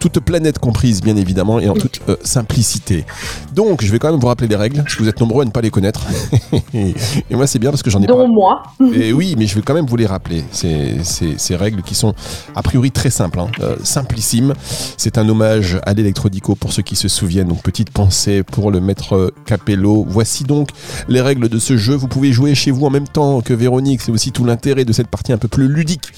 toute 0.00 0.20
planète 0.20 0.58
comprise 0.58 1.00
bien 1.00 1.16
évidemment 1.16 1.60
et 1.60 1.68
en 1.68 1.74
toute 1.74 2.00
euh, 2.08 2.16
simplicité. 2.24 3.06
Donc 3.54 3.82
je 3.82 3.90
vais 3.90 3.98
quand 3.98 4.10
même 4.10 4.20
vous 4.20 4.26
rappeler 4.26 4.48
les 4.48 4.56
règles, 4.56 4.82
parce 4.82 4.96
que 4.96 5.02
vous 5.02 5.08
êtes 5.08 5.20
nombreux 5.20 5.42
à 5.42 5.44
ne 5.44 5.50
pas 5.50 5.60
les 5.60 5.70
connaître. 5.70 6.02
et 6.74 6.94
moi 7.30 7.46
c'est 7.46 7.58
bien 7.58 7.70
parce 7.70 7.82
que 7.82 7.90
j'en 7.90 8.02
ai 8.02 8.06
Dont 8.06 8.28
moi. 8.28 8.64
et 8.94 9.12
oui, 9.12 9.34
mais 9.38 9.46
je 9.46 9.54
vais 9.54 9.62
quand 9.62 9.74
même 9.74 9.86
vous 9.86 9.96
les 9.96 10.06
rappeler. 10.06 10.44
Ces, 10.50 11.56
règles 11.56 11.82
qui 11.82 11.94
sont 11.94 12.14
a 12.54 12.62
priori 12.62 12.90
très 12.90 13.10
simples, 13.10 13.38
hein. 13.38 13.46
euh, 13.60 13.76
simplissimes. 13.82 14.54
C'est 14.96 15.18
un 15.18 15.28
hommage 15.28 15.78
à 15.86 15.94
l'électrodico 15.94 16.54
pour 16.56 16.72
ceux 16.72 16.82
qui 16.82 16.96
se 16.96 17.06
souviennent 17.06 17.43
donc 17.44 17.62
petite 17.62 17.90
pensée 17.90 18.42
pour 18.42 18.70
le 18.70 18.80
maître 18.80 19.32
Capello. 19.46 20.04
Voici 20.08 20.44
donc 20.44 20.70
les 21.08 21.20
règles 21.20 21.48
de 21.48 21.58
ce 21.58 21.76
jeu. 21.76 21.94
Vous 21.94 22.08
pouvez 22.08 22.32
jouer 22.32 22.54
chez 22.54 22.70
vous 22.70 22.86
en 22.86 22.90
même 22.90 23.08
temps 23.08 23.40
que 23.40 23.54
Véronique. 23.54 24.00
C'est 24.00 24.12
aussi 24.12 24.32
tout 24.32 24.44
l'intérêt 24.44 24.84
de 24.84 24.92
cette 24.92 25.08
partie 25.08 25.32
un 25.32 25.38
peu 25.38 25.48
plus 25.48 25.68
ludique. 25.68 26.08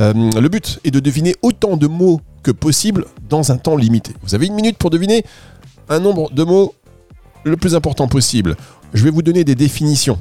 Euh, 0.00 0.12
le 0.12 0.48
but 0.48 0.80
est 0.84 0.90
de 0.90 1.00
deviner 1.00 1.34
autant 1.42 1.76
de 1.76 1.86
mots 1.86 2.20
que 2.42 2.50
possible 2.50 3.06
dans 3.28 3.52
un 3.52 3.56
temps 3.56 3.76
limité. 3.76 4.12
Vous 4.22 4.34
avez 4.34 4.46
une 4.46 4.54
minute 4.54 4.76
pour 4.78 4.90
deviner 4.90 5.24
un 5.88 6.00
nombre 6.00 6.32
de 6.32 6.44
mots 6.44 6.74
le 7.44 7.56
plus 7.56 7.74
important 7.74 8.08
possible. 8.08 8.56
Je 8.94 9.04
vais 9.04 9.10
vous 9.10 9.22
donner 9.22 9.44
des 9.44 9.54
définitions 9.54 10.18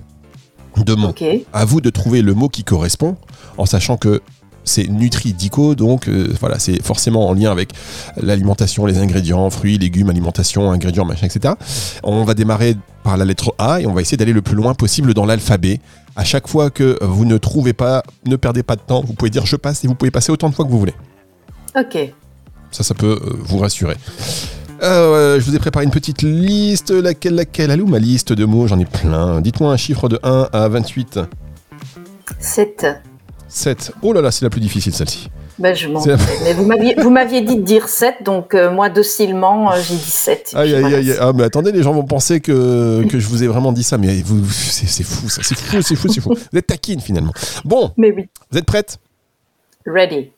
de 0.78 0.96
mots. 0.96 1.14
À 1.54 1.66
vous 1.66 1.82
de 1.82 1.90
trouver 1.90 2.22
le 2.22 2.34
mot 2.34 2.50
qui 2.50 2.64
correspond, 2.64 3.18
en 3.58 3.66
sachant 3.66 3.98
que 3.98 4.22
c'est 4.64 4.88
Nutridico, 4.88 5.76
donc 5.76 6.08
euh, 6.08 6.34
voilà, 6.40 6.60
c'est 6.60 6.82
forcément 6.82 7.28
en 7.28 7.34
lien 7.34 7.52
avec 7.52 7.74
l'alimentation, 8.18 8.86
les 8.86 9.00
ingrédients, 9.00 9.50
fruits, 9.50 9.78
légumes, 9.78 10.10
alimentation, 10.10 10.72
ingrédients, 10.72 11.06
machin, 11.06 11.28
etc. 11.28 11.56
On 12.04 12.24
va 12.24 12.34
démarrer 12.34 12.76
par 13.04 13.18
la 13.18 13.26
lettre 13.26 13.54
A 13.58 13.82
et 13.82 13.88
on 13.88 13.94
va 13.94 14.02
essayer 14.02 14.18
d'aller 14.18 14.34
le 14.34 14.42
plus 14.42 14.56
loin 14.56 14.74
possible 14.74 15.14
dans 15.14 15.26
l'alphabet. 15.26 15.80
À 16.16 16.24
chaque 16.24 16.48
fois 16.48 16.70
que 16.70 16.98
vous 17.02 17.26
ne 17.26 17.38
trouvez 17.38 17.74
pas, 17.74 18.04
ne 18.26 18.36
perdez 18.36 18.64
pas 18.64 18.76
de 18.76 18.82
temps, 18.82 19.02
vous 19.06 19.14
pouvez 19.14 19.32
dire 19.32 19.46
je 19.46 19.56
passe 19.56 19.84
et 19.84 19.88
vous 19.88 19.96
pouvez 19.96 20.12
passer 20.12 20.32
autant 20.32 20.50
de 20.50 20.56
fois 20.56 20.66
que 20.66 20.72
vous 20.72 20.80
voulez. 20.80 20.96
Ok. 21.76 21.98
Ça, 22.72 22.84
ça 22.84 22.94
peut 22.94 23.20
euh, 23.22 23.36
vous 23.40 23.58
rassurer. 23.58 23.96
Euh, 24.84 25.40
je 25.40 25.46
vous 25.46 25.56
ai 25.56 25.60
préparé 25.60 25.86
une 25.86 25.92
petite 25.92 26.22
liste. 26.22 26.92
Laquelle, 26.92 27.36
laquelle? 27.36 27.72
Elle 27.72 27.82
où 27.82 27.88
ma 27.88 28.00
liste 28.00 28.34
de 28.34 28.46
mots? 28.46 28.68
J'en 28.68 28.80
ai 28.80 28.86
plein. 28.86 29.42
Dites-moi 29.42 29.72
un 29.72 29.78
chiffre 29.78 30.10
de 30.10 30.20
1 30.24 30.50
à 30.52 30.68
28. 30.68 31.20
7. 32.40 32.86
7. 33.52 33.92
Oh 34.02 34.14
là 34.14 34.22
là, 34.22 34.32
c'est 34.32 34.46
la 34.46 34.50
plus 34.50 34.62
difficile 34.62 34.94
celle-ci. 34.94 35.30
Ben, 35.60 35.76
je 35.76 35.88
m'en 35.88 36.04
Mais 36.06 36.54
vous 36.54 37.10
m'aviez 37.10 37.42
dit 37.42 37.58
de 37.58 37.62
dire 37.62 37.88
7, 37.88 38.24
donc 38.24 38.56
euh, 38.56 38.72
moi, 38.72 38.90
docilement, 38.90 39.72
euh, 39.72 39.76
j'ai 39.82 39.96
dit 39.96 40.10
7. 40.10 40.52
Aïe, 40.56 40.74
aïe, 40.74 40.96
aïe. 40.96 41.16
Ah, 41.20 41.34
mais 41.36 41.44
attendez, 41.44 41.72
les 41.72 41.84
gens 41.84 41.94
vont 41.94 42.06
penser 42.06 42.40
que, 42.40 43.06
que 43.08 43.20
je 43.20 43.28
vous 43.28 43.44
ai 43.44 43.48
vraiment 43.48 43.72
dit 43.72 43.84
ça, 43.84 43.98
mais 43.98 44.22
vous, 44.22 44.44
c'est, 44.50 45.04
fou, 45.04 45.30
ça. 45.30 45.42
C'est 45.44 45.58
fou, 45.58 45.82
c'est 45.82 45.96
fou, 45.96 46.08
c'est 46.08 46.22
fou. 46.22 46.34
Vous 46.52 46.58
êtes 46.58 46.68
taquine, 46.68 47.02
finalement. 47.02 47.34
Bon. 47.66 47.92
Mais 47.98 48.12
oui. 48.12 48.30
Vous 48.50 48.58
êtes 48.58 48.66
prête? 48.66 48.98
Ready. 49.86 50.32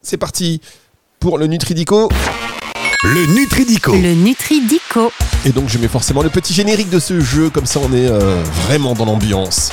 C'est 0.00 0.16
parti 0.16 0.60
pour 1.20 1.38
le 1.38 1.46
Nutridico. 1.46 2.08
Le 3.04 3.26
Nutridico. 3.38 3.92
Le 3.92 4.14
Nutridico. 4.14 5.12
Et 5.44 5.50
donc, 5.50 5.68
je 5.68 5.78
mets 5.78 5.88
forcément 5.88 6.22
le 6.22 6.30
petit 6.30 6.54
générique 6.54 6.90
de 6.90 6.98
ce 6.98 7.20
jeu, 7.20 7.50
comme 7.50 7.66
ça, 7.66 7.78
on 7.80 7.92
est 7.92 8.08
euh, 8.08 8.42
vraiment 8.66 8.94
dans 8.94 9.04
l'ambiance. 9.04 9.70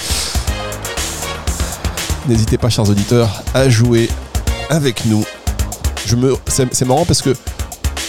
N'hésitez 2.28 2.58
pas, 2.58 2.70
chers 2.70 2.90
auditeurs, 2.90 3.44
à 3.54 3.70
jouer 3.70 4.10
avec 4.70 5.06
nous 5.06 5.24
je 6.06 6.16
me, 6.16 6.36
c'est 6.48 6.86
marrant 6.86 7.06
parce 7.06 7.22
que 7.22 7.34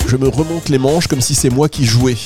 je 0.06 0.16
me 0.16 0.28
remonte 0.28 0.68
les 0.68 0.78
manches 0.78 1.06
comme 1.06 1.20
si 1.20 1.34
c'est 1.34 1.50
moi 1.50 1.68
qui 1.68 1.84
jouais. 1.84 2.16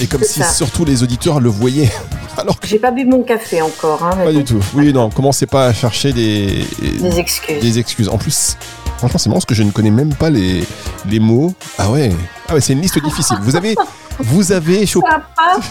Et 0.00 0.06
comme 0.06 0.22
si 0.22 0.40
ça. 0.40 0.50
surtout 0.50 0.84
les 0.84 1.02
auditeurs 1.02 1.40
le 1.40 1.50
voyaient. 1.50 1.90
Alors 2.38 2.58
que 2.58 2.66
J'ai 2.66 2.78
pas 2.78 2.90
bu 2.90 3.04
mon 3.04 3.22
café 3.22 3.60
encore. 3.60 4.02
Hein, 4.02 4.16
pas 4.16 4.32
du 4.32 4.44
tout. 4.44 4.62
Oui, 4.74 4.92
non, 4.92 5.10
commencez 5.10 5.46
pas 5.46 5.66
à 5.66 5.72
chercher 5.74 6.12
des, 6.12 6.64
Des 7.00 7.18
excuses. 7.18 7.60
des 7.60 7.78
excuses. 7.78 8.08
En 8.08 8.16
plus, 8.16 8.56
franchement, 9.00 9.18
c'est 9.18 9.28
marrant 9.30 9.38
parce 9.38 9.46
que 9.46 9.54
je 9.54 9.62
ne 9.62 9.70
connais 9.70 9.90
même 9.90 10.14
pas 10.14 10.28
les, 10.28 10.62
les 11.08 11.20
mots. 11.20 11.54
Ah 11.78 11.90
ouais, 11.90 12.12
ah 12.48 12.54
ouais 12.54 12.60
c'est 12.60 12.74
une 12.74 12.82
liste 12.82 13.02
difficile. 13.02 13.38
Vous 13.40 13.56
avez, 13.56 13.74
vous 14.18 14.52
avez 14.52 14.84
chopé, 14.84 15.08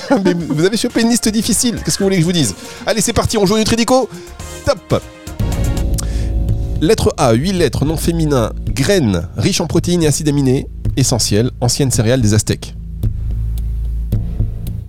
vous 0.50 0.66
avez 0.66 0.78
chopé 0.78 1.02
une 1.02 1.10
liste 1.10 1.30
difficile. 1.30 1.80
Qu'est-ce 1.84 1.98
que 1.98 2.04
vous 2.04 2.08
voulez 2.08 2.16
que 2.18 2.22
je 2.22 2.26
vous 2.26 2.32
dise? 2.34 2.56
Allez, 2.88 3.02
c'est 3.02 3.14
parti, 3.14 3.38
on 3.38 3.46
joue 3.46 3.54
au 3.54 3.60
Nutridico. 3.60 4.10
Top 4.66 5.02
Lettre 6.82 7.14
A, 7.18 7.34
8 7.34 7.54
lettres, 7.54 7.86
nom 7.86 7.98
féminin, 7.98 8.52
graines, 8.68 9.28
riche 9.38 9.62
en 9.62 9.68
protéines 9.68 10.02
et 10.02 10.08
acides 10.08 10.30
aminés, 10.30 10.68
essentiels, 10.98 11.52
ancienne 11.62 11.92
céréale 11.92 12.22
des 12.22 12.34
Aztèques. 12.34 12.74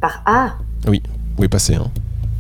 Par 0.00 0.22
A. 0.24 0.52
Vous 0.86 0.94
pouvez 1.36 1.48
passer. 1.48 1.74
Hein. 1.74 1.90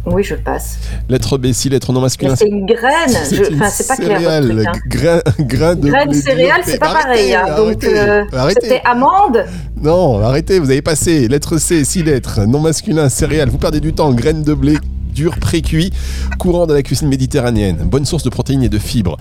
Oui, 0.06 0.22
je 0.24 0.34
passe. 0.34 0.78
Lettre 1.10 1.36
B, 1.36 1.52
6 1.52 1.68
lettres, 1.68 1.92
nom 1.92 2.00
Mais 2.00 2.06
masculin. 2.06 2.34
c'est 2.36 2.48
une 2.48 2.64
graine. 2.64 3.10
Enfin, 3.54 3.68
c'est 3.70 3.86
pas 3.86 3.96
clair. 3.96 4.18
céréale, 4.20 4.64
hein. 4.66 4.72
grain, 4.88 5.20
grain 5.40 5.74
de 5.74 5.88
Graine 5.88 6.12
céréale, 6.14 6.62
c'est 6.64 6.78
pas 6.78 6.94
pareil. 6.94 7.34
hein. 7.34 7.44
arrêtez, 7.48 7.86
Donc, 7.86 7.94
arrêtez, 8.32 8.58
euh, 8.60 8.60
c'était 8.62 8.82
amande. 8.84 9.44
Non, 9.80 10.20
arrêtez, 10.22 10.58
vous 10.58 10.70
avez 10.70 10.80
passé. 10.82 11.28
Lettre 11.28 11.58
C, 11.58 11.84
6 11.84 12.02
lettres, 12.04 12.40
nom 12.46 12.60
masculin, 12.60 13.08
céréales. 13.10 13.50
Vous 13.50 13.58
perdez 13.58 13.80
du 13.80 13.92
temps. 13.92 14.10
Graines 14.12 14.42
de 14.42 14.54
blé 14.54 14.78
dur, 15.12 15.36
pré-cuit, 15.38 15.92
courant 16.38 16.66
dans 16.66 16.74
la 16.74 16.82
cuisine 16.82 17.08
méditerranéenne. 17.08 17.76
Bonne 17.84 18.06
source 18.06 18.22
de 18.22 18.30
protéines 18.30 18.62
et 18.62 18.68
de 18.68 18.78
fibres. 18.78 19.18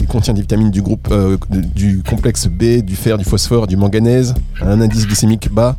Il 0.00 0.06
contient 0.06 0.34
des 0.34 0.42
vitamines 0.42 0.70
du 0.70 0.82
groupe 0.82 1.08
euh, 1.10 1.36
du 1.50 2.02
complexe 2.08 2.46
B, 2.48 2.82
du 2.82 2.96
fer, 2.96 3.18
du 3.18 3.24
phosphore, 3.24 3.66
du 3.66 3.76
manganèse. 3.76 4.34
Un 4.62 4.80
indice 4.80 5.06
glycémique 5.06 5.50
bas 5.52 5.76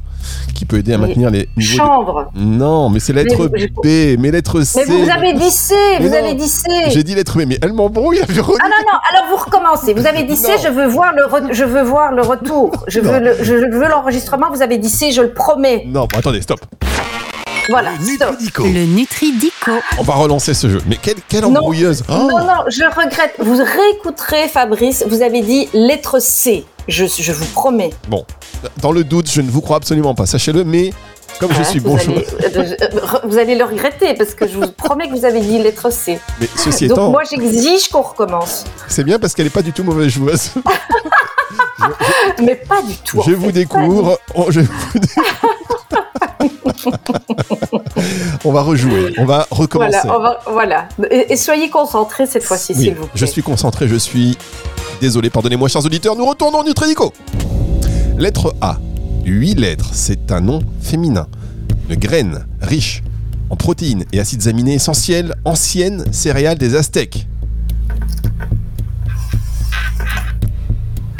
qui 0.54 0.66
peut 0.66 0.78
aider 0.80 0.92
à 0.94 0.98
maintenir 0.98 1.30
les 1.30 1.48
niveaux. 1.56 1.72
de- 1.72 1.78
Chanvre. 1.78 2.32
Non, 2.36 2.90
mais 2.90 3.00
c'est 3.00 3.14
lettre 3.14 3.50
Mais- 3.54 4.16
B, 4.16 4.20
mais 4.20 4.32
lettre 4.32 4.62
C. 4.64 4.82
Mais 4.88 4.96
vous 5.04 5.10
avez 5.10 5.34
dit 5.34 5.50
C. 5.50 5.74
Mais 6.00 6.08
Vous 6.08 6.10
non. 6.14 6.18
avez 6.20 6.34
dit 6.34 6.48
C. 6.48 6.64
J'ai 6.90 7.04
dit 7.04 7.16
lettre 7.16 7.38
B, 7.38 7.44
mais 7.48 7.58
elle 7.62 7.74
m'embrouille. 7.74 8.20
Ah 8.22 8.34
non, 8.34 8.44
non, 8.44 9.00
alors 9.12 9.30
vous 9.30 9.38
recommencez. 9.46 9.94
Vous 9.94 10.06
avez 10.06 10.24
dit 10.24 10.36
C, 10.36 10.50
Non. 10.52 10.58
je 10.64 10.70
veux 10.70 10.88
voir 10.88 11.14
le, 11.16 11.24
re- 11.24 11.54
je 11.54 11.64
veux 11.64 11.84
voir 11.84 12.12
le 12.12 12.24
retour. 12.24 12.72
Je 12.88 13.00
Non. 13.00 13.12
veux, 13.14 13.20
le- 13.20 13.38
je 13.44 13.54
veux 13.54 13.88
l'enregistrement. 13.88 14.48
Vous 14.52 14.62
avez 14.62 14.78
dit 14.78 14.90
C, 14.90 15.12
je 15.12 15.22
le 15.22 15.32
promets. 15.32 15.86
Non, 15.88 16.08
bon, 16.12 16.20
attendez, 16.20 16.42
stop. 16.42 16.60
Voilà. 17.70 17.92
Nutridico. 18.00 18.64
Le 18.66 18.86
Nutridico. 18.86 19.72
On 19.98 20.04
va 20.04 20.14
relancer 20.16 20.54
ce 20.54 20.70
jeu. 20.70 20.82
Mais 20.88 20.98
quelle, 21.02 21.18
quelle 21.28 21.42
Non. 21.44 21.50
embrouilleuse. 21.58 22.04
Oh. 22.10 22.14
Non, 22.14 22.40
non, 22.46 22.64
je 22.70 22.84
regrette. 22.84 23.36
Vous 23.40 23.58
réécouterez, 23.58 24.48
Fabrice. 24.48 25.04
Vous 25.10 25.22
avez 25.22 25.42
dit 25.42 25.68
lettre 25.74 26.20
C. 26.20 26.66
Je, 26.88 27.06
je 27.06 27.32
vous 27.34 27.46
promets. 27.48 27.90
Bon, 28.08 28.26
dans 28.82 28.92
le 28.92 29.04
doute, 29.04 29.30
je 29.30 29.42
ne 29.42 29.50
vous 29.52 29.62
crois 29.62 29.78
absolument 29.78 30.16
pas, 30.16 30.26
sachez-le, 30.26 30.64
mais 30.64 30.94
comme 31.40 31.52
je 31.54 31.60
Hein, 31.60 31.64
suis 31.66 31.80
bon 31.82 31.98
joueur, 31.98 32.20
allez, 32.46 32.78
vous 33.26 33.38
allez 33.38 33.56
le 33.56 33.64
regretter 33.66 34.14
parce 34.16 34.34
que 34.34 34.48
je 34.48 34.58
vous 34.58 34.72
promets 34.72 35.08
que 35.10 35.14
vous 35.14 35.26
avez 35.26 35.42
dit 35.42 35.60
lettre 35.60 35.92
C. 35.92 36.18
mais 36.40 36.48
ceci 36.56 36.88
Donc 36.88 36.98
étant, 36.98 37.12
moi, 37.12 37.24
j'exige 37.30 37.90
qu'on 37.90 38.02
recommence. 38.02 38.64
c'est 38.88 39.04
bien 39.04 39.20
parce 39.20 39.34
qu'elle 39.36 39.46
n'est 39.46 39.50
pas 39.52 39.62
du 39.62 39.74
tout 39.74 39.84
mauvaise 39.84 40.08
joueuse. 40.10 40.52
Mais 42.44 42.56
pas 42.56 42.82
du 42.82 42.96
tout. 42.98 43.20
en 43.20 43.24
je 43.24 43.32
vous 43.34 43.52
découvre. 43.52 44.20
oh, 44.36 44.46
je 44.50 44.62
vous 44.62 45.00
dé- 45.00 45.08
on 48.44 48.52
va 48.52 48.62
rejouer, 48.62 49.14
on 49.18 49.26
va 49.26 49.48
recommencer. 49.52 50.00
Voilà, 50.04 50.18
on 50.18 50.22
va- 50.22 50.40
voilà. 50.52 50.90
Et, 51.12 51.34
et 51.34 51.38
soyez 51.38 51.70
concentrés 51.70 52.26
cette 52.26 52.44
fois-ci, 52.44 52.74
Oui, 52.76 52.84
s'il 52.84 52.94
vous 52.96 53.02
plaît. 53.08 53.12
je 53.16 53.26
suis 53.26 53.42
concentré, 53.44 53.88
je 53.88 53.96
suis 53.96 54.38
désolé, 55.02 55.30
pardonnez-moi 55.30 55.68
chers 55.68 55.86
auditeurs, 55.86 56.16
nous 56.16 56.26
retournons 56.26 56.60
au 56.60 56.64
Nutridico. 56.64 57.14
Lettre 58.18 58.56
A, 58.62 58.78
8 59.26 59.56
lettres, 59.56 59.90
c'est 59.94 60.32
un 60.32 60.42
nom 60.42 60.60
féminin. 60.82 61.28
Une 61.90 61.96
graine 61.96 62.46
riche 62.62 63.04
en 63.50 63.56
protéines 63.56 64.04
et 64.12 64.20
acides 64.20 64.48
aminés 64.48 64.74
essentiels, 64.74 65.36
ancienne 65.46 66.06
céréale 66.12 66.58
des 66.58 66.76
Aztèques. 66.76 67.28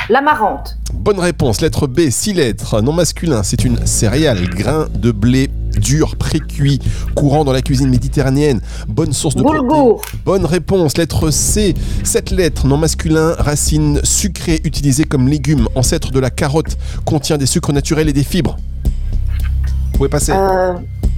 L'amarante. 0.10 0.78
Bonne 0.94 1.20
réponse, 1.20 1.60
lettre 1.60 1.86
B, 1.86 2.10
6 2.10 2.34
lettres, 2.34 2.82
nom 2.82 2.94
masculin, 2.94 3.44
c'est 3.44 3.66
une 3.66 3.86
céréale, 3.86 4.48
grain 4.48 4.88
de 4.94 5.12
blé 5.12 5.50
dur, 5.78 6.16
pré-cuit, 6.16 6.80
courant 7.14 7.44
dans 7.44 7.52
la 7.52 7.62
cuisine 7.62 7.90
méditerranéenne, 7.90 8.62
bonne 8.88 9.12
source 9.12 9.36
de 9.36 9.44
protéines. 9.44 9.96
Bonne 10.24 10.46
réponse, 10.46 10.98
lettre 10.98 11.30
C, 11.30 11.74
7 12.06 12.32
lettres, 12.32 12.68
nom 12.68 12.78
masculin, 12.78 13.34
racine 13.38 14.00
sucrée 14.04 14.62
utilisée 14.64 15.04
comme 15.04 15.28
légume, 15.28 15.68
ancêtre 15.76 16.12
de 16.12 16.20
la 16.20 16.30
carotte, 16.30 16.78
contient 17.04 17.38
des 17.38 17.46
sucres 17.46 17.74
naturels 17.74 18.08
et 18.08 18.14
des 18.14 18.24
fibres. 18.24 18.56
Vous 19.92 19.98
pouvez 19.98 20.10
passer. 20.10 20.32
Euh, 20.32 20.74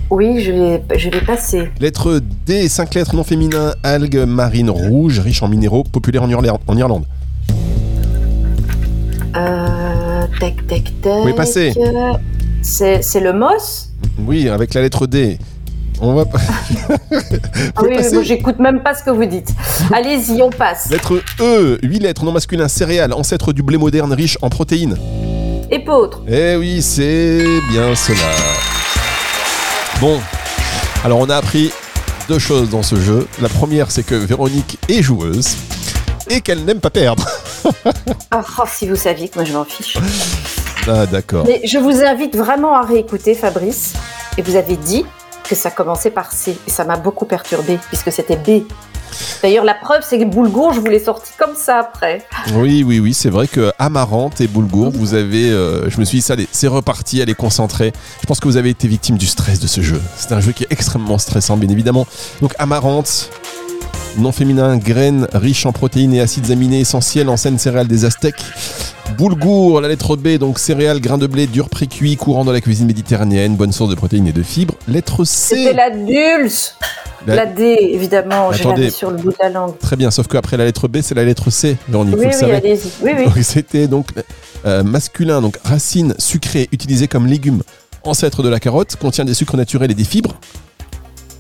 oui, 0.09 0.41
je 0.43 0.51
vais, 0.51 0.83
je 0.97 1.09
vais 1.11 1.21
passer. 1.21 1.69
Lettre 1.79 2.21
D, 2.47 2.67
5 2.67 2.95
lettres, 2.95 3.15
nom 3.15 3.23
féminin, 3.23 3.75
algues 3.83 4.25
marines 4.25 4.71
rouges, 4.71 5.19
riches 5.19 5.43
en 5.43 5.47
minéraux, 5.47 5.83
populaire 5.83 6.23
en 6.23 6.29
Irlande. 6.75 7.05
Euh, 9.35 10.25
tac, 10.39 10.67
tac, 10.67 10.83
tac. 11.01 11.13
pouvez 11.21 11.33
passer. 11.33 11.73
C'est 12.61 13.19
le 13.19 13.33
MOS 13.33 13.89
Oui, 14.19 14.49
avec 14.49 14.73
la 14.73 14.81
lettre 14.81 15.07
D. 15.07 15.37
On 16.01 16.13
va 16.13 16.25
pas. 16.25 16.39
Ah 17.75 17.81
oui, 17.83 17.95
j'écoute 18.23 18.59
même 18.59 18.81
pas 18.81 18.93
ce 18.93 19.03
que 19.03 19.09
vous 19.09 19.25
dites. 19.25 19.49
Allez-y, 19.93 20.41
on 20.41 20.49
passe. 20.49 20.89
Lettre 20.89 21.21
E, 21.39 21.77
8 21.83 21.99
lettres, 21.99 22.23
nom 22.23 22.31
masculin, 22.31 22.67
céréales, 22.67 23.13
ancêtre 23.13 23.53
du 23.53 23.63
blé 23.63 23.77
moderne 23.77 24.13
riche 24.13 24.37
en 24.41 24.49
protéines. 24.49 24.97
Épôtre. 25.71 26.23
Eh 26.27 26.55
oui, 26.55 26.81
c'est 26.81 27.43
bien 27.69 27.95
cela. 27.95 28.17
Bon, 29.99 30.19
alors 31.03 31.19
on 31.19 31.29
a 31.29 31.35
appris 31.35 31.71
deux 32.27 32.39
choses 32.39 32.69
dans 32.69 32.83
ce 32.83 32.95
jeu. 32.95 33.27
La 33.41 33.49
première, 33.49 33.91
c'est 33.91 34.03
que 34.03 34.15
Véronique 34.15 34.77
est 34.87 35.01
joueuse 35.01 35.57
et 36.29 36.41
qu'elle 36.41 36.63
n'aime 36.63 36.79
pas 36.79 36.89
perdre. 36.89 37.27
Ah, 38.31 38.43
oh, 38.59 38.63
si 38.71 38.87
vous 38.87 38.95
saviez 38.95 39.27
que 39.27 39.35
moi 39.35 39.45
je 39.45 39.53
m'en 39.53 39.65
fiche. 39.65 39.97
Ah 40.87 41.05
d'accord. 41.05 41.45
Mais 41.47 41.61
je 41.65 41.77
vous 41.77 42.03
invite 42.03 42.35
vraiment 42.35 42.75
à 42.75 42.81
réécouter 42.81 43.33
Fabrice. 43.33 43.93
Et 44.37 44.41
vous 44.41 44.55
avez 44.55 44.75
dit 44.77 45.05
que 45.47 45.55
ça 45.55 45.71
commençait 45.71 46.11
par 46.11 46.31
C. 46.31 46.57
Et 46.67 46.69
ça 46.69 46.85
m'a 46.85 46.97
beaucoup 46.97 47.25
perturbé 47.25 47.79
puisque 47.89 48.11
c'était 48.11 48.37
B. 48.37 48.63
D'ailleurs, 49.41 49.65
la 49.65 49.73
preuve, 49.73 50.03
c'est 50.07 50.19
que 50.19 50.25
Boulgour, 50.25 50.73
je 50.73 50.79
vous 50.79 50.85
l'ai 50.85 50.99
sorti 50.99 51.31
comme 51.37 51.55
ça 51.55 51.79
après. 51.79 52.25
Oui, 52.53 52.83
oui, 52.85 52.99
oui, 52.99 53.13
c'est 53.13 53.29
vrai 53.29 53.47
que 53.47 53.71
Amarante 53.79 54.39
et 54.39 54.47
Boulgour, 54.47 54.91
vous 54.91 55.13
avez. 55.13 55.49
euh, 55.49 55.89
je 55.89 55.99
me 55.99 56.05
suis 56.05 56.19
dit, 56.19 56.21
ça, 56.21 56.33
allez, 56.33 56.47
c'est 56.51 56.67
reparti, 56.67 57.19
elle 57.19 57.29
est 57.29 57.33
concentrée. 57.33 57.91
Je 58.21 58.27
pense 58.27 58.39
que 58.39 58.47
vous 58.47 58.57
avez 58.57 58.69
été 58.69 58.87
victime 58.87 59.17
du 59.17 59.25
stress 59.25 59.59
de 59.59 59.67
ce 59.67 59.81
jeu. 59.81 59.99
C'est 60.15 60.31
un 60.31 60.39
jeu 60.39 60.51
qui 60.51 60.63
est 60.63 60.71
extrêmement 60.71 61.17
stressant, 61.17 61.57
bien 61.57 61.69
évidemment. 61.69 62.05
Donc 62.41 62.53
Amarante, 62.59 63.31
nom 64.17 64.31
féminin, 64.31 64.77
graines 64.77 65.27
riches 65.33 65.65
en 65.65 65.71
protéines 65.71 66.13
et 66.13 66.19
acides 66.21 66.51
aminés 66.51 66.81
essentiels, 66.81 67.29
ancienne 67.29 67.57
céréale 67.57 67.87
des 67.87 68.05
Aztèques. 68.05 68.43
Boulgour, 69.17 69.81
la 69.81 69.87
lettre 69.87 70.15
B, 70.15 70.37
donc 70.37 70.59
céréales, 70.59 70.99
grains 70.99 71.17
de 71.17 71.27
blé 71.27 71.47
dur 71.47 71.69
pré-cuit, 71.69 72.15
courant 72.17 72.45
dans 72.45 72.51
la 72.51 72.61
cuisine 72.61 72.85
méditerranéenne, 72.87 73.55
bonne 73.55 73.71
source 73.71 73.89
de 73.89 73.95
protéines 73.95 74.27
et 74.27 74.33
de 74.33 74.43
fibres. 74.43 74.75
Lettre 74.87 75.23
C'était 75.25 75.65
C. 75.65 75.73
la 75.73 75.89
dulce. 75.89 76.75
La- 77.27 77.35
La 77.35 77.45
D, 77.45 77.77
évidemment, 77.93 78.49
Attendez. 78.49 78.81
l'avais 78.83 78.89
sur 78.91 79.11
le 79.11 79.17
bout 79.17 79.31
de 79.31 79.35
la 79.41 79.49
langue. 79.49 79.77
Très 79.79 79.95
bien, 79.97 80.09
sauf 80.09 80.27
qu'après 80.27 80.55
la 80.57 80.63
lettre 80.65 80.87
B, 80.87 80.99
c'est 81.01 81.15
la 81.15 81.25
lettre 81.25 81.49
C, 81.49 81.75
Véronique, 81.89 82.15
Oui, 82.17 82.27
vous 82.31 82.45
oui, 82.45 82.51
allez-y. 82.51 82.87
Oui, 83.01 83.11
oui. 83.35 83.43
C'était 83.43 83.87
donc 83.87 84.07
euh, 84.65 84.83
masculin, 84.83 85.41
donc 85.41 85.57
racine 85.63 86.13
sucrée 86.17 86.69
utilisée 86.71 87.07
comme 87.09 87.27
légume, 87.27 87.61
ancêtre 88.03 88.41
de 88.41 88.47
la 88.49 88.59
carotte, 88.61 88.95
contient 88.95 89.25
des 89.25 89.33
sucres 89.33 89.57
naturels 89.57 89.91
et 89.91 89.95
des 89.95 90.05
fibres. 90.05 90.35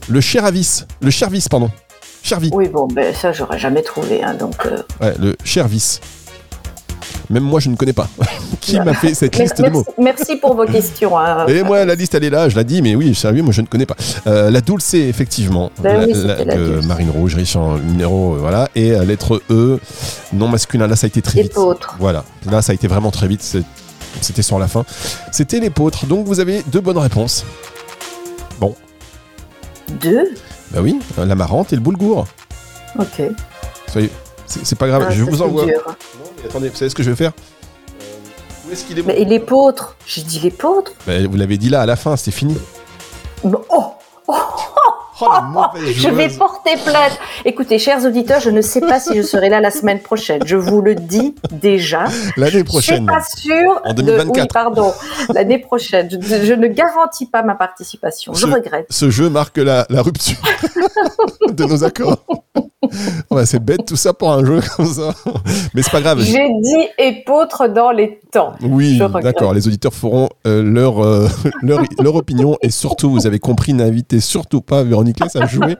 Le 0.09 0.19
chervis, 0.21 0.83
le 1.01 1.11
chervis, 1.11 1.45
pardon. 1.49 1.69
Chervis, 2.29 2.49
Oui, 2.53 2.67
bon, 2.69 2.87
ben 2.87 3.13
ça, 3.13 3.31
j'aurais 3.31 3.57
jamais 3.57 3.81
trouvé. 3.81 4.21
hein, 4.23 4.35
donc, 4.35 4.53
euh, 4.65 4.77
ouais, 5.01 5.15
le 5.19 5.35
chervis. 5.43 5.99
Même 7.31 7.43
moi, 7.43 7.59
je 7.59 7.69
ne 7.69 7.75
connais 7.75 7.93
pas. 7.93 8.07
Qui 8.61 8.79
m'a 8.79 8.93
fait 8.93 9.13
cette 9.13 9.35
liste 9.37 9.57
de 9.57 9.63
merci, 9.63 9.77
mots 9.77 9.85
merci 9.97 10.35
pour 10.35 10.55
vos 10.55 10.65
questions. 10.65 11.17
hein. 11.17 11.45
Et 11.47 11.63
moi, 11.63 11.85
la 11.85 11.95
liste, 11.95 12.13
elle 12.15 12.23
est 12.23 12.29
là, 12.29 12.49
je 12.49 12.55
l'ai 12.55 12.63
dit, 12.63 12.81
mais 12.83 12.95
oui, 12.95 13.13
sérieux, 13.15 13.41
moi, 13.41 13.51
je 13.51 13.61
ne 13.61 13.67
connais 13.67 13.85
pas. 13.85 13.95
Euh, 14.27 14.49
la 14.51 14.61
dulce, 14.61 14.93
effectivement. 14.95 15.71
Ben 15.79 16.01
la, 16.01 16.05
oui, 16.05 16.13
la 16.45 16.81
marine 16.81 17.09
rouge, 17.09 17.35
riche 17.35 17.55
en 17.55 17.77
minéraux, 17.77 18.35
euh, 18.35 18.39
voilà. 18.39 18.67
Et 18.75 18.91
euh, 18.91 19.03
lettre 19.05 19.41
E, 19.49 19.79
non 20.33 20.47
masculin, 20.47 20.87
là, 20.87 20.95
ça 20.95 21.05
a 21.05 21.07
été 21.07 21.21
très 21.21 21.41
vite. 21.41 21.51
Épôtre. 21.51 21.95
Voilà, 21.99 22.23
là 22.49 22.61
ça 22.61 22.71
a 22.71 22.75
été 22.75 22.87
vraiment 22.87 23.11
très 23.11 23.27
vite, 23.27 23.41
c'était 24.21 24.41
sur 24.43 24.57
la 24.59 24.67
fin. 24.67 24.83
C'était 25.31 25.59
l'épôtre, 25.59 26.05
donc 26.05 26.25
vous 26.25 26.39
avez 26.39 26.63
deux 26.67 26.81
bonnes 26.81 26.97
réponses. 26.97 27.43
Deux? 30.01 30.35
Bah 30.71 30.79
oui, 30.81 30.99
euh, 31.17 31.25
l'amarante 31.25 31.73
et 31.73 31.75
le 31.75 31.81
boulgour. 31.81 32.27
Ok. 32.97 33.21
Soyez- 33.87 34.09
C'est 34.45 34.65
c'est 34.65 34.75
pas 34.77 34.87
grave, 34.87 35.05
Ah, 35.07 35.11
je 35.11 35.23
vous 35.23 35.35
c'est 35.37 35.41
envoie. 35.43 35.65
dur. 35.65 35.81
Non, 35.85 35.93
mais 36.41 36.49
attendez, 36.49 36.69
vous 36.69 36.75
savez 36.75 36.89
ce 36.89 36.95
que 36.95 37.03
je 37.03 37.09
vais 37.11 37.15
faire? 37.15 37.31
Euh, 38.01 38.67
Où 38.67 38.71
est-ce 38.71 38.83
qu'il 38.85 38.97
est, 38.99 39.03
Mais 39.03 39.19
et 39.21 39.25
l'épôtre 39.25 39.95
J'ai 40.07 40.21
dit 40.23 40.39
l'épôtre 40.39 40.91
Bah, 41.07 41.13
Vous 41.29 41.37
l'avez 41.37 41.57
dit 41.57 41.69
là 41.69 41.81
à 41.81 41.85
la 41.85 41.95
fin, 41.95 42.15
c'était 42.17 42.31
fini. 42.31 42.57
Oh, 43.43 43.51
oh, 43.69 43.93
Oh, 45.21 45.27
Je 45.85 46.09
vais 46.09 46.29
porter 46.29 46.71
plainte. 46.85 47.19
Écoutez, 47.45 47.77
chers 47.79 48.05
auditeurs, 48.05 48.39
je 48.39 48.49
ne 48.49 48.61
sais 48.61 48.79
pas 48.81 48.99
si 48.99 49.15
je 49.17 49.21
serai 49.21 49.49
là 49.49 49.59
la 49.59 49.71
semaine 49.71 49.99
prochaine. 49.99 50.41
Je 50.45 50.55
vous 50.55 50.81
le 50.81 50.95
dis 50.95 51.35
déjà. 51.51 52.05
L'année 52.37 52.59
Je 52.59 52.63
prochaine. 52.63 52.97
suis 52.97 53.05
pas 53.05 53.23
sûre. 53.37 53.81
En 53.85 53.93
de- 53.93 54.01
2024. 54.01 54.41
Oui, 54.41 54.47
pardon. 54.53 54.93
L'année 55.33 55.59
prochaine. 55.59 56.09
Je, 56.11 56.45
je 56.45 56.53
ne 56.53 56.67
garantis 56.67 57.25
pas 57.25 57.43
ma 57.43 57.55
participation. 57.55 58.33
Je 58.33 58.45
regrette. 58.45 58.87
Ce 58.89 59.09
jeu 59.09 59.29
marque 59.29 59.57
la, 59.57 59.85
la 59.89 60.01
rupture 60.01 60.37
de 61.49 61.63
nos 61.65 61.83
accords. 61.83 62.23
C'est 63.45 63.63
bête 63.63 63.85
tout 63.85 63.95
ça 63.95 64.13
pour 64.13 64.31
un 64.31 64.45
jeu 64.45 64.61
comme 64.75 64.85
ça. 64.85 65.13
Mais 65.73 65.81
c'est 65.81 65.91
pas 65.91 66.01
grave. 66.01 66.21
J'ai 66.21 66.47
dit 66.61 66.87
épautre 66.97 67.67
dans 67.73 67.91
les 67.91 68.19
temps. 68.31 68.53
Oui, 68.61 68.99
d'accord. 69.21 69.53
Les 69.53 69.67
auditeurs 69.67 69.93
feront 69.93 70.29
euh, 70.47 70.61
leur, 70.61 71.03
euh, 71.03 71.27
leur, 71.61 71.81
leur 71.99 72.15
opinion. 72.15 72.57
Et 72.61 72.69
surtout, 72.69 73.09
vous 73.11 73.27
avez 73.27 73.39
compris, 73.39 73.73
n'invitez 73.73 74.19
surtout 74.19 74.61
pas 74.61 74.83
Véronique 74.83 75.19
Less 75.19 75.35
à 75.35 75.45
jouer. 75.45 75.75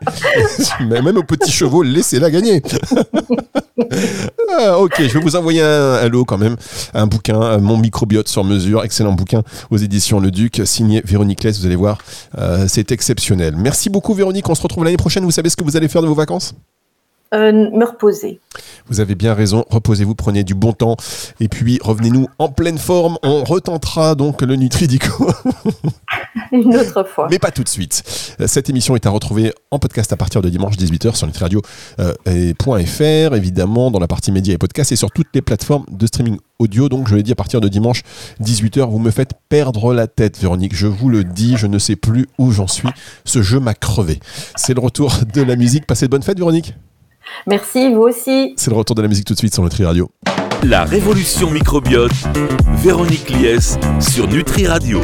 Mais 0.87 1.01
Même 1.01 1.17
aux 1.17 1.23
petits 1.23 1.51
chevaux, 1.51 1.83
laissez-la 1.83 2.29
gagner. 2.31 2.61
Ah, 4.57 4.77
ok, 4.79 4.95
je 4.99 5.13
vais 5.13 5.19
vous 5.19 5.35
envoyer 5.35 5.61
un, 5.61 5.93
un 5.93 6.09
lot 6.09 6.25
quand 6.25 6.37
même. 6.37 6.55
Un 6.93 7.07
bouquin, 7.07 7.41
euh, 7.41 7.59
Mon 7.59 7.77
microbiote 7.77 8.27
sur 8.27 8.43
mesure. 8.43 8.83
Excellent 8.83 9.13
bouquin 9.13 9.43
aux 9.69 9.77
éditions 9.77 10.19
Le 10.19 10.31
Duc, 10.31 10.61
signé 10.65 11.01
Véronique 11.05 11.43
Less. 11.43 11.59
Vous 11.59 11.65
allez 11.65 11.75
voir, 11.75 11.97
euh, 12.37 12.65
c'est 12.67 12.91
exceptionnel. 12.91 13.55
Merci 13.57 13.89
beaucoup, 13.89 14.13
Véronique. 14.13 14.49
On 14.49 14.55
se 14.55 14.61
retrouve 14.61 14.83
l'année 14.83 14.97
prochaine. 14.97 15.23
Vous 15.23 15.31
savez 15.31 15.49
ce 15.49 15.55
que 15.55 15.63
vous 15.63 15.77
allez 15.77 15.87
faire 15.87 16.01
de 16.01 16.07
vos 16.07 16.15
vacances? 16.15 16.53
Euh, 17.33 17.51
me 17.51 17.85
reposer. 17.85 18.39
Vous 18.87 18.99
avez 19.01 19.13
bien 19.13 19.35
raison, 19.35 19.63
reposez-vous, 19.69 20.15
prenez 20.15 20.43
du 20.43 20.55
bon 20.55 20.73
temps 20.73 20.97
et 21.39 21.47
puis 21.47 21.77
revenez-nous 21.83 22.25
en 22.39 22.49
pleine 22.49 22.79
forme. 22.79 23.19
On 23.21 23.43
retentera 23.43 24.15
donc 24.15 24.41
le 24.41 24.55
Nutridico, 24.55 25.29
Une 26.51 26.75
autre 26.75 27.03
fois. 27.03 27.27
mais 27.29 27.37
pas 27.37 27.51
tout 27.51 27.63
de 27.63 27.69
suite. 27.69 28.01
Euh, 28.41 28.47
Cette 28.47 28.69
émission 28.71 28.95
est 28.95 29.05
à 29.05 29.11
retrouver 29.11 29.53
en 29.69 29.77
podcast 29.77 30.11
à 30.11 30.17
partir 30.17 30.41
de 30.41 30.49
dimanche 30.49 30.75
18h 30.75 31.13
sur 31.15 31.27
nutriradio.fr, 31.27 33.35
évidemment 33.35 33.91
dans 33.91 33.99
la 33.99 34.07
partie 34.07 34.31
médias 34.31 34.55
et 34.55 34.57
podcasts 34.57 34.91
et 34.91 34.95
sur 34.95 35.11
toutes 35.11 35.27
les 35.35 35.43
plateformes 35.43 35.85
de 35.91 36.07
streaming 36.07 36.39
audio. 36.57 36.89
Donc 36.89 37.07
je 37.07 37.15
l'ai 37.15 37.21
dit 37.23 37.31
à 37.31 37.35
partir 37.35 37.61
de 37.61 37.67
dimanche 37.67 38.01
18h, 38.41 38.89
vous 38.89 38.97
me 38.99 39.11
faites 39.11 39.33
perdre 39.49 39.93
la 39.93 40.07
tête 40.07 40.39
Véronique, 40.39 40.75
je 40.75 40.87
vous 40.87 41.09
le 41.09 41.23
dis, 41.23 41.57
je 41.57 41.67
ne 41.67 41.77
sais 41.77 41.95
plus 41.95 42.27
où 42.39 42.49
j'en 42.51 42.67
suis. 42.67 42.89
Ce 43.23 43.43
jeu 43.43 43.59
m'a 43.59 43.75
crevé. 43.75 44.19
C'est 44.55 44.73
le 44.73 44.81
retour 44.81 45.13
de 45.31 45.43
la 45.43 45.55
musique. 45.55 45.85
Passez 45.85 46.07
de 46.07 46.11
bonnes 46.11 46.23
fêtes 46.23 46.39
Véronique. 46.39 46.73
Merci, 47.47 47.93
vous 47.93 48.01
aussi. 48.01 48.53
C'est 48.57 48.69
le 48.69 48.75
retour 48.77 48.95
de 48.95 49.01
la 49.01 49.07
musique 49.07 49.25
tout 49.25 49.33
de 49.33 49.39
suite 49.39 49.53
sur 49.53 49.63
Nutri 49.63 49.85
Radio. 49.85 50.09
La 50.63 50.83
révolution 50.83 51.49
microbiote, 51.49 52.11
Véronique 52.83 53.29
Lies 53.29 53.77
sur 53.99 54.27
Nutri 54.27 54.67
Radio. 54.67 55.01